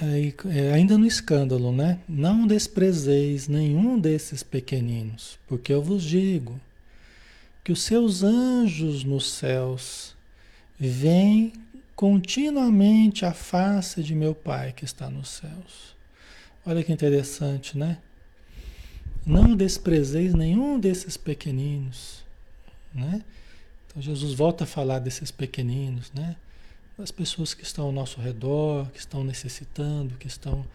[0.00, 1.98] Aí, é, ainda no escândalo, né?
[2.08, 6.60] Não desprezeis nenhum desses pequeninos, porque eu vos digo
[7.64, 10.16] que os seus anjos nos céus
[10.78, 11.52] veem
[11.96, 15.96] continuamente a face de meu Pai que está nos céus.
[16.64, 17.98] Olha que interessante, né?
[19.26, 22.24] Não desprezeis nenhum desses pequeninos,
[22.94, 23.20] né?
[24.00, 26.36] Jesus volta a falar desses pequeninos, né?
[26.98, 30.66] as pessoas que estão ao nosso redor, que estão necessitando, que estão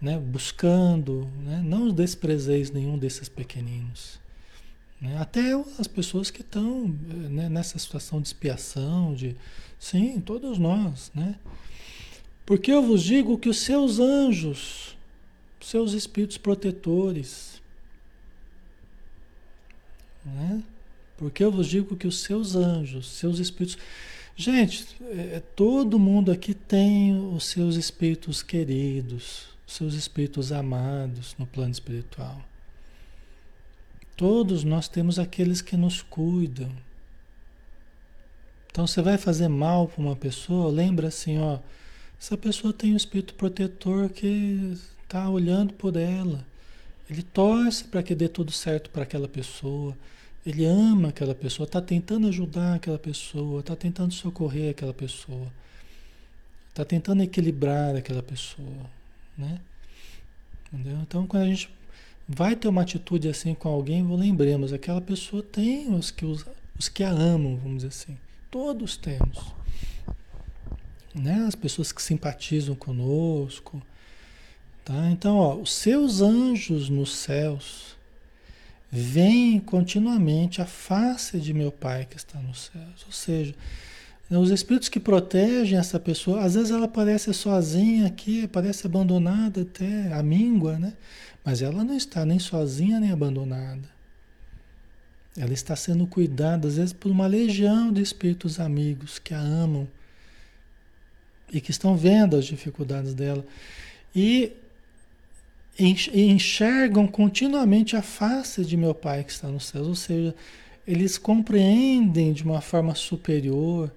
[0.00, 1.28] né, buscando.
[1.42, 1.60] Né?
[1.64, 4.20] Não desprezeis nenhum desses pequeninos.
[5.00, 5.18] Né?
[5.18, 9.36] Até as pessoas que estão né, nessa situação de expiação, de.
[9.78, 11.10] Sim, todos nós.
[11.14, 11.36] Né?
[12.44, 14.96] Porque eu vos digo que os seus anjos,
[15.60, 17.60] seus espíritos protetores,
[20.24, 20.62] né?
[21.16, 23.78] Porque eu vos digo que os seus anjos, seus espíritos
[24.38, 31.46] Gente, é, todo mundo aqui tem os seus espíritos queridos, os seus espíritos amados no
[31.46, 32.44] plano espiritual.
[34.14, 36.70] Todos nós temos aqueles que nos cuidam.
[38.70, 41.58] Então você vai fazer mal para uma pessoa, lembra assim, ó,
[42.20, 46.44] essa pessoa tem um espírito protetor que está olhando por ela.
[47.08, 49.96] Ele torce para que dê tudo certo para aquela pessoa.
[50.46, 55.52] Ele ama aquela pessoa, está tentando ajudar aquela pessoa, está tentando socorrer aquela pessoa,
[56.68, 58.88] está tentando equilibrar aquela pessoa,
[59.36, 59.60] né?
[60.72, 60.98] Entendeu?
[61.02, 61.68] Então, quando a gente
[62.28, 66.46] vai ter uma atitude assim com alguém, lembremos, aquela pessoa tem os que, os,
[66.78, 68.16] os que a amam, vamos dizer assim.
[68.48, 69.52] Todos temos.
[71.14, 71.44] Né?
[71.46, 73.82] As pessoas que simpatizam conosco.
[74.84, 75.10] Tá?
[75.10, 77.95] Então, ó, os seus anjos nos céus,
[78.90, 83.04] Vem continuamente a face de meu Pai que está nos céus.
[83.06, 83.54] Ou seja,
[84.30, 90.12] os espíritos que protegem essa pessoa, às vezes ela parece sozinha aqui, parece abandonada até,
[90.12, 90.94] a míngua, né?
[91.44, 93.88] Mas ela não está nem sozinha nem abandonada.
[95.36, 99.86] Ela está sendo cuidada, às vezes, por uma legião de espíritos amigos que a amam.
[101.52, 103.44] e que estão vendo as dificuldades dela
[104.14, 104.52] e
[105.78, 110.34] enxergam continuamente a face de meu Pai que está nos céus, ou seja,
[110.86, 113.92] eles compreendem de uma forma superior,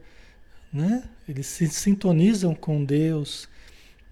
[0.74, 1.04] né?
[1.28, 3.48] Eles se sintonizam com Deus,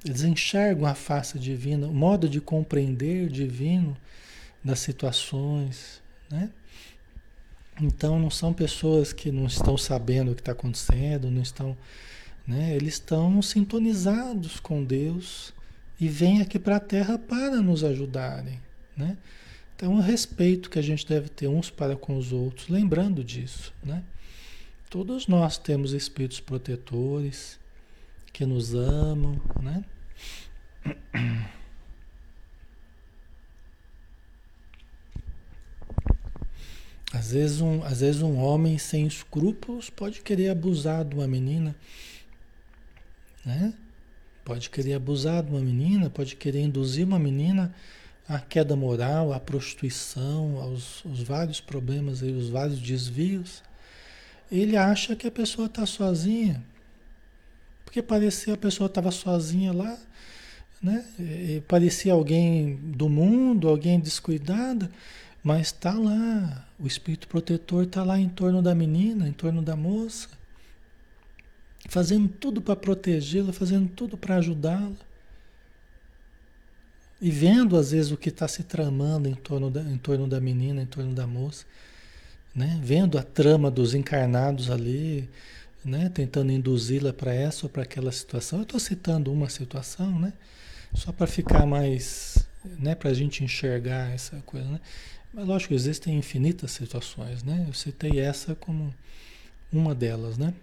[0.05, 3.97] eles enxergam a face divina, o modo de compreender divino
[4.63, 6.49] das situações, né?
[7.81, 11.77] Então não são pessoas que não estão sabendo o que está acontecendo, não estão,
[12.47, 12.75] né?
[12.75, 15.53] Eles estão sintonizados com Deus
[15.99, 18.59] e vêm aqui para a Terra para nos ajudarem,
[18.95, 19.17] né?
[19.75, 23.73] Então o respeito que a gente deve ter uns para com os outros, lembrando disso,
[23.83, 24.03] né?
[24.89, 27.59] Todos nós temos espíritos protetores
[28.31, 29.83] que nos amam, né?
[37.13, 41.75] Às vezes, um, às vezes um homem sem escrúpulos pode querer abusar de uma menina,
[43.45, 43.73] né?
[44.47, 47.75] Pode querer abusar de uma menina, pode querer induzir uma menina
[48.25, 53.61] à queda moral, à prostituição, aos, aos vários problemas e os vários desvios.
[54.49, 56.63] Ele acha que a pessoa está sozinha,
[57.83, 59.97] porque parecia a pessoa estava sozinha lá,
[60.81, 61.03] né?
[61.19, 64.89] E parecia alguém do mundo, alguém descuidada.
[65.43, 69.75] Mas está lá, o espírito protetor está lá em torno da menina, em torno da
[69.75, 70.29] moça,
[71.87, 74.95] fazendo tudo para protegê-la, fazendo tudo para ajudá-la.
[77.19, 80.39] E vendo às vezes o que está se tramando em torno, da, em torno da
[80.39, 81.65] menina, em torno da moça,
[82.53, 82.79] né?
[82.83, 85.27] vendo a trama dos encarnados ali,
[85.83, 86.09] né?
[86.09, 88.59] tentando induzi-la para essa ou para aquela situação.
[88.59, 90.33] Eu estou citando uma situação, né?
[90.93, 92.93] só para ficar mais, né?
[92.93, 94.69] para a gente enxergar essa coisa.
[94.69, 94.79] Né?
[95.33, 97.65] Mas lógico, existem infinitas situações, né?
[97.67, 98.93] Eu citei essa como
[99.71, 100.53] uma delas, né?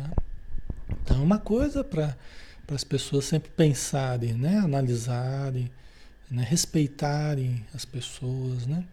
[0.00, 0.22] Tá?
[1.02, 2.16] Então, uma coisa para
[2.72, 4.58] as pessoas sempre pensarem, né?
[4.58, 5.70] Analisarem,
[6.30, 6.46] né?
[6.48, 8.84] respeitarem as pessoas, né?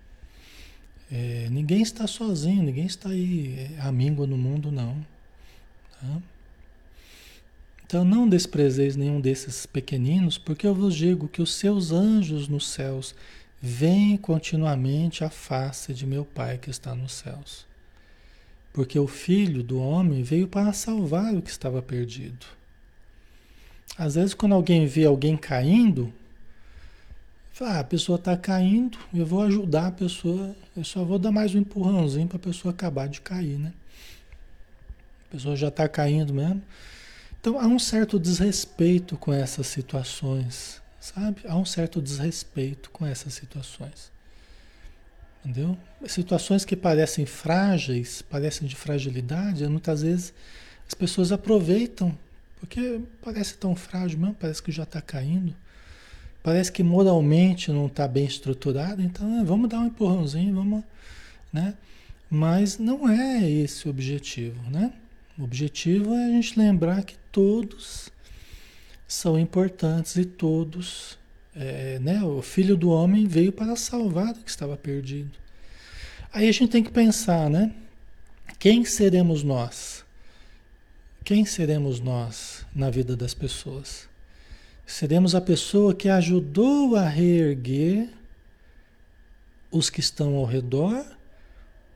[1.11, 4.97] É, ninguém está sozinho, ninguém está aí é, amigo no mundo, não.
[5.99, 6.21] Tá?
[7.85, 12.67] Então não desprezeis nenhum desses pequeninos, porque eu vos digo que os seus anjos nos
[12.67, 13.15] céus
[13.59, 17.65] Vem continuamente a face de meu Pai que está nos céus.
[18.77, 22.45] Porque o Filho do homem veio para salvar o que estava perdido.
[23.97, 26.13] Às vezes, quando alguém vê alguém caindo,
[27.51, 31.31] fala, ah, a pessoa está caindo, eu vou ajudar a pessoa, eu só vou dar
[31.31, 33.73] mais um empurrãozinho para a pessoa acabar de cair, né?
[35.27, 36.61] A pessoa já está caindo mesmo.
[37.41, 40.83] Então há um certo desrespeito com essas situações.
[41.01, 41.41] Sabe?
[41.47, 44.11] Há um certo desrespeito com essas situações.
[45.47, 45.77] Entendeu?
[46.05, 50.33] Situações que parecem frágeis, parecem de fragilidade, muitas vezes
[50.85, 52.13] as pessoas aproveitam,
[52.59, 55.55] porque parece tão frágil mesmo, parece que já está caindo,
[56.43, 60.83] parece que moralmente não está bem estruturado, então é, vamos dar um empurrãozinho, vamos,
[61.53, 61.75] né?
[62.29, 64.91] Mas não é esse o objetivo, né?
[65.37, 68.11] O objetivo é a gente lembrar que todos
[69.07, 71.16] são importantes e todos,
[71.59, 72.23] é, né?
[72.23, 75.31] O Filho do Homem veio para salvar o que estava perdido.
[76.31, 77.73] Aí a gente tem que pensar, né?
[78.59, 80.05] Quem seremos nós?
[81.23, 84.07] Quem seremos nós na vida das pessoas?
[84.85, 88.09] Seremos a pessoa que ajudou a reerguer
[89.71, 91.05] os que estão ao redor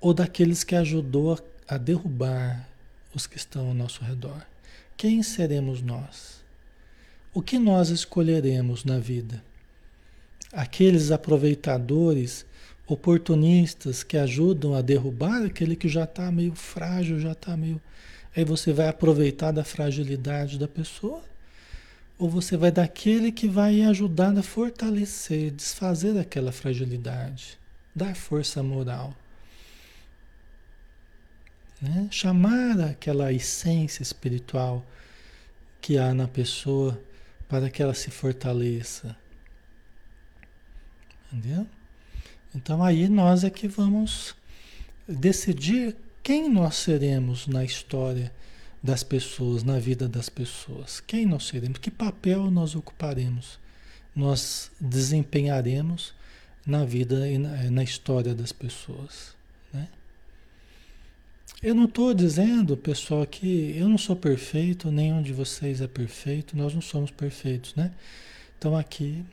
[0.01, 2.67] ou daqueles que ajudou a, a derrubar
[3.13, 4.45] os que estão ao nosso redor?
[4.97, 6.43] Quem seremos nós?
[7.33, 9.41] O que nós escolheremos na vida?
[10.51, 12.45] Aqueles aproveitadores,
[12.85, 17.81] oportunistas que ajudam a derrubar aquele que já está meio frágil, já está meio.
[18.35, 21.23] Aí você vai aproveitar da fragilidade da pessoa?
[22.17, 27.57] Ou você vai daquele que vai ajudar a fortalecer, desfazer aquela fragilidade,
[27.95, 29.15] dar força moral?
[31.81, 32.07] Né?
[32.11, 34.85] Chamar aquela essência espiritual
[35.81, 37.01] que há na pessoa
[37.49, 39.17] para que ela se fortaleça.
[41.31, 41.65] Entendeu?
[42.53, 44.35] Então aí nós é que vamos
[45.07, 48.31] decidir quem nós seremos na história
[48.83, 50.99] das pessoas, na vida das pessoas.
[50.99, 53.59] Quem nós seremos, que papel nós ocuparemos,
[54.15, 56.13] nós desempenharemos
[56.65, 59.35] na vida e na, na história das pessoas.
[59.73, 59.87] Né?
[61.61, 66.57] Eu não estou dizendo, pessoal, que eu não sou perfeito, nenhum de vocês é perfeito,
[66.57, 67.91] nós não somos perfeitos, né?
[68.57, 69.23] Então aqui,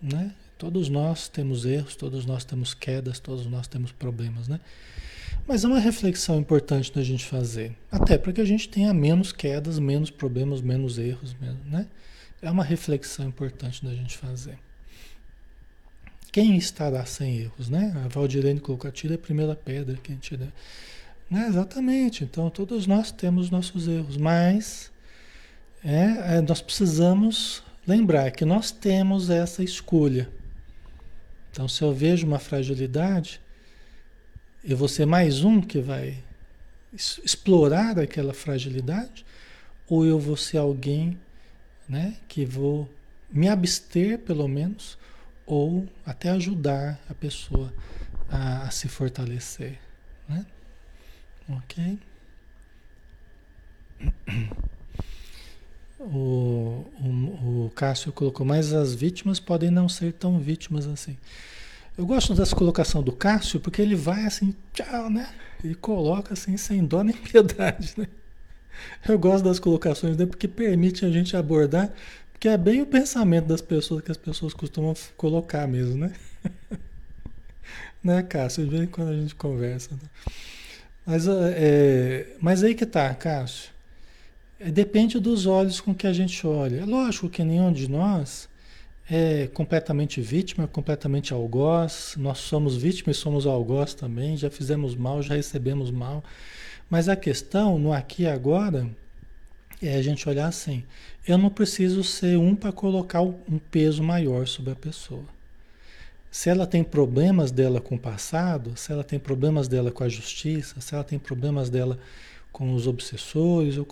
[0.00, 0.34] né?
[0.62, 4.60] Todos nós temos erros, todos nós temos quedas, todos nós temos problemas, né?
[5.44, 9.32] Mas é uma reflexão importante da gente fazer, até para que a gente tenha menos
[9.32, 11.34] quedas, menos problemas, menos erros,
[11.66, 11.88] né?
[12.40, 14.56] É uma reflexão importante da gente fazer.
[16.30, 17.92] Quem estará sem erros, né?
[18.04, 20.36] A Valdirene colocou, atira a primeira pedra que a gente...
[21.28, 21.48] Né?
[21.48, 24.92] Exatamente, então todos nós temos nossos erros, mas
[25.84, 30.30] é, é, nós precisamos lembrar que nós temos essa escolha.
[31.52, 33.38] Então, se eu vejo uma fragilidade,
[34.64, 36.16] eu vou ser mais um que vai
[36.94, 39.22] explorar aquela fragilidade,
[39.86, 41.20] ou eu vou ser alguém
[41.86, 42.88] né, que vou
[43.30, 44.96] me abster, pelo menos,
[45.44, 47.70] ou até ajudar a pessoa
[48.30, 49.78] a, a se fortalecer.
[50.26, 50.46] Né?
[51.50, 51.98] Ok?
[56.04, 61.16] O, o, o Cássio colocou, mas as vítimas podem não ser tão vítimas assim.
[61.96, 65.28] Eu gosto dessa colocação do Cássio porque ele vai assim, tchau, né?
[65.62, 68.08] Ele coloca assim, sem dó nem piedade, né?
[69.06, 71.92] Eu gosto das colocações dele porque permite a gente abordar,
[72.32, 76.12] porque é bem o pensamento das pessoas que as pessoas costumam colocar mesmo, né?
[78.02, 78.64] né, Cássio?
[78.64, 79.90] De vez em quando a gente conversa.
[79.92, 80.08] Né?
[81.04, 83.71] Mas, é, mas aí que tá, Cássio.
[84.64, 86.80] É, depende dos olhos com que a gente olha.
[86.80, 88.48] É lógico que nenhum de nós
[89.10, 92.14] é completamente vítima, completamente algoz.
[92.16, 94.36] Nós somos vítimas e somos algoz também.
[94.36, 96.22] Já fizemos mal, já recebemos mal.
[96.88, 98.88] Mas a questão no aqui e agora
[99.82, 100.84] é a gente olhar assim:
[101.26, 105.24] eu não preciso ser um para colocar um peso maior sobre a pessoa.
[106.30, 110.08] Se ela tem problemas dela com o passado, se ela tem problemas dela com a
[110.08, 111.98] justiça, se ela tem problemas dela
[112.50, 113.86] com os obsessores, eu,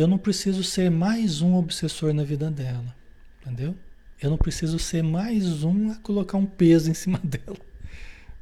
[0.00, 2.94] eu não preciso ser mais um obsessor na vida dela,
[3.40, 3.74] entendeu?
[4.20, 7.56] Eu não preciso ser mais um a colocar um peso em cima dela,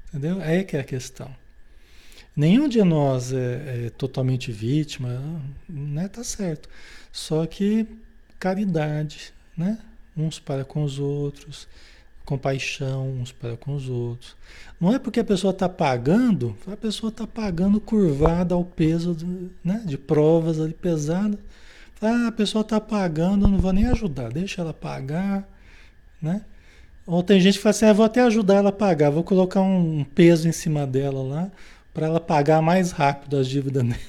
[0.09, 0.41] entendeu?
[0.41, 1.35] Aí é que é a questão.
[2.37, 5.23] Nenhum de nós é, é totalmente vítima,
[5.69, 6.09] né?
[6.09, 6.69] Tá certo.
[7.13, 7.87] Só que
[8.41, 9.79] caridade, né?
[10.17, 11.69] Uns para com os outros
[12.25, 14.37] compaixão uns para com os outros.
[14.81, 19.27] Não é porque a pessoa está pagando, a pessoa está pagando curvada ao peso de,
[19.62, 21.39] né, de provas ali pesadas.
[22.01, 25.49] Ah, a pessoa está pagando, não vou nem ajudar, deixa ela pagar,
[26.20, 26.43] né?
[27.07, 29.61] Ou tem gente que fala assim, ah, vou até ajudar ela a pagar, vou colocar
[29.62, 31.51] um peso em cima dela lá
[31.95, 34.01] para ela pagar mais rápido as dívidas dela.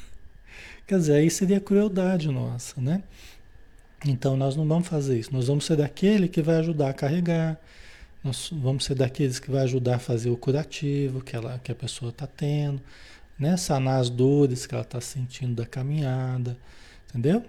[0.88, 3.04] Quer dizer, aí seria crueldade nossa, né?
[4.06, 7.60] Então nós não vamos fazer isso, nós vamos ser daquele que vai ajudar a carregar,
[8.26, 11.76] nós vamos ser daqueles que vai ajudar a fazer o curativo que, ela, que a
[11.76, 12.82] pessoa está tendo,
[13.38, 13.56] né?
[13.56, 16.58] Sanar as dores que ela está sentindo da caminhada,
[17.08, 17.46] entendeu?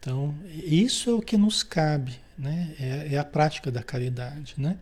[0.00, 2.74] Então, isso é o que nos cabe, né?
[2.80, 4.78] É, é a prática da caridade, né?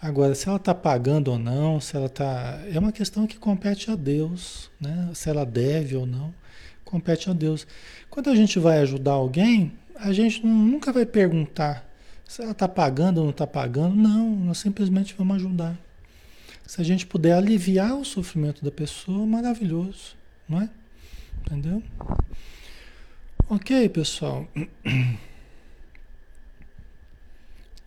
[0.00, 2.60] Agora, se ela está pagando ou não, se ela está.
[2.72, 5.10] É uma questão que compete a Deus, né?
[5.12, 6.32] Se ela deve ou não,
[6.84, 7.66] compete a Deus.
[8.08, 11.84] Quando a gente vai ajudar alguém, a gente nunca vai perguntar
[12.26, 15.76] se ela está pagando ou não está pagando, não, nós simplesmente vamos ajudar.
[16.66, 20.16] Se a gente puder aliviar o sofrimento da pessoa, maravilhoso,
[20.48, 20.70] não é?
[21.40, 21.82] Entendeu?
[23.48, 24.46] Ok, pessoal.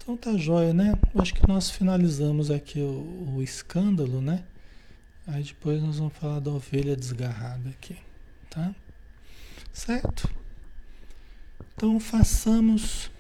[0.02, 0.98] Então tá jóia, né?
[1.20, 4.44] Acho que nós finalizamos aqui o, o escândalo, né?
[5.28, 7.96] Aí depois nós vamos falar da ovelha desgarrada aqui,
[8.50, 8.74] tá?
[9.72, 10.28] Certo?
[11.76, 13.12] Então façamos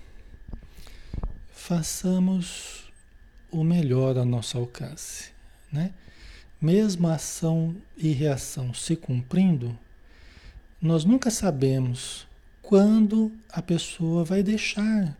[1.59, 2.91] façamos
[3.51, 5.31] o melhor a nosso alcance,
[5.71, 5.91] né?
[6.59, 9.77] Mesmo ação e reação se cumprindo,
[10.81, 12.25] nós nunca sabemos
[12.61, 15.15] quando a pessoa vai deixar,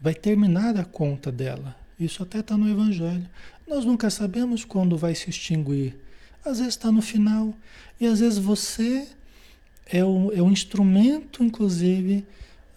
[0.00, 1.76] vai terminar a conta dela.
[1.98, 3.28] Isso até está no Evangelho.
[3.66, 5.96] Nós nunca sabemos quando vai se extinguir.
[6.44, 7.54] Às vezes está no final,
[8.00, 9.08] e às vezes você
[9.86, 12.26] é o, é o instrumento, inclusive,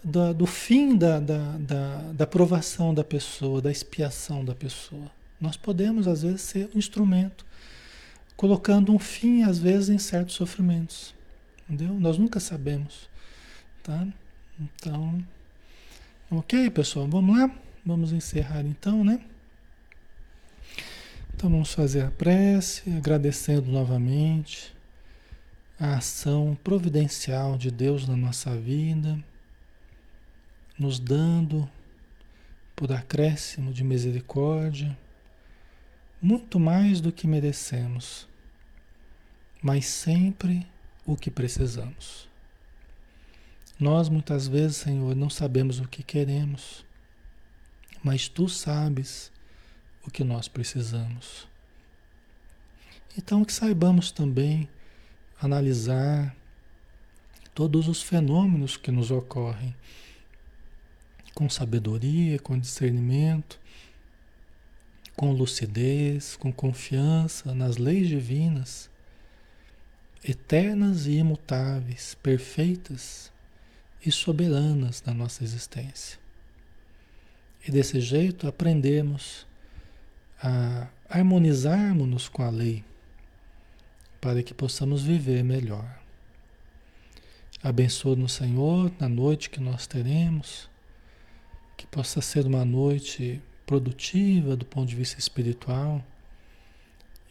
[0.02, 5.10] da, do fim da, da, da, da provação da pessoa, da expiação da pessoa.
[5.40, 7.44] Nós podemos, às vezes, ser um instrumento,
[8.36, 11.14] colocando um fim, às vezes, em certos sofrimentos.
[11.68, 11.94] Entendeu?
[11.94, 13.08] Nós nunca sabemos.
[13.82, 14.06] Tá?
[14.58, 15.22] Então,
[16.30, 17.50] ok, pessoal, vamos lá?
[17.84, 19.20] Vamos encerrar então, né?
[21.34, 24.74] Então vamos fazer a prece, agradecendo novamente
[25.78, 29.22] a ação providencial de Deus na nossa vida
[30.78, 31.68] nos dando
[32.74, 34.96] por acréscimo de misericórdia
[36.20, 38.28] muito mais do que merecemos,
[39.62, 40.66] mas sempre
[41.04, 42.28] o que precisamos.
[43.78, 46.84] Nós muitas vezes, Senhor, não sabemos o que queremos,
[48.02, 49.30] mas tu sabes
[50.06, 51.46] o que nós precisamos.
[53.18, 54.68] Então, que saibamos também
[55.40, 56.34] analisar
[57.54, 59.74] todos os fenômenos que nos ocorrem
[61.36, 63.60] com sabedoria, com discernimento,
[65.14, 68.88] com lucidez, com confiança nas leis divinas,
[70.24, 73.30] eternas e imutáveis, perfeitas
[74.04, 76.18] e soberanas na nossa existência.
[77.68, 79.46] E desse jeito aprendemos
[80.42, 82.82] a harmonizarmos-nos com a lei
[84.22, 86.00] para que possamos viver melhor.
[87.62, 90.74] Abençoa-nos, Senhor, na noite que nós teremos,
[91.96, 96.04] possa ser uma noite produtiva do ponto de vista espiritual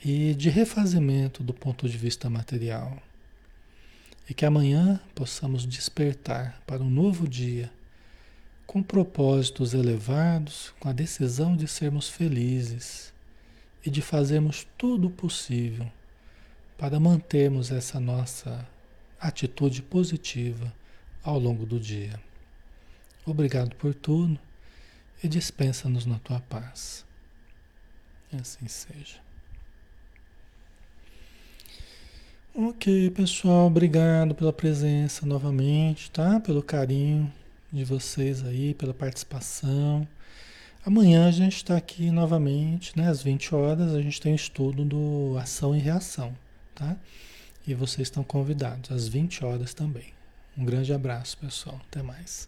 [0.04, 2.98] e de refazimento do ponto de vista material.
[4.28, 7.72] E que amanhã possamos despertar para um novo dia
[8.66, 13.14] com propósitos elevados, com a decisão de sermos felizes
[13.86, 15.86] e de fazermos tudo o possível
[16.76, 18.68] para mantermos essa nossa
[19.20, 20.74] atitude positiva
[21.24, 22.20] ao longo do dia.
[23.28, 24.40] Obrigado por tudo
[25.24, 27.06] e dispensa-nos na tua paz.
[28.34, 29.24] Assim seja.
[32.54, 36.40] Ok, pessoal, obrigado pela presença novamente, tá?
[36.40, 37.32] Pelo carinho
[37.72, 40.08] de vocês aí, pela participação.
[40.86, 43.10] Amanhã a gente está aqui novamente, né?
[43.10, 46.34] Às 20 horas a gente tem o estudo do ação e reação,
[46.74, 46.96] tá?
[47.68, 50.14] E vocês estão convidados às 20 horas também.
[50.58, 51.82] Um grande abraço, pessoal.
[51.88, 52.48] Até mais.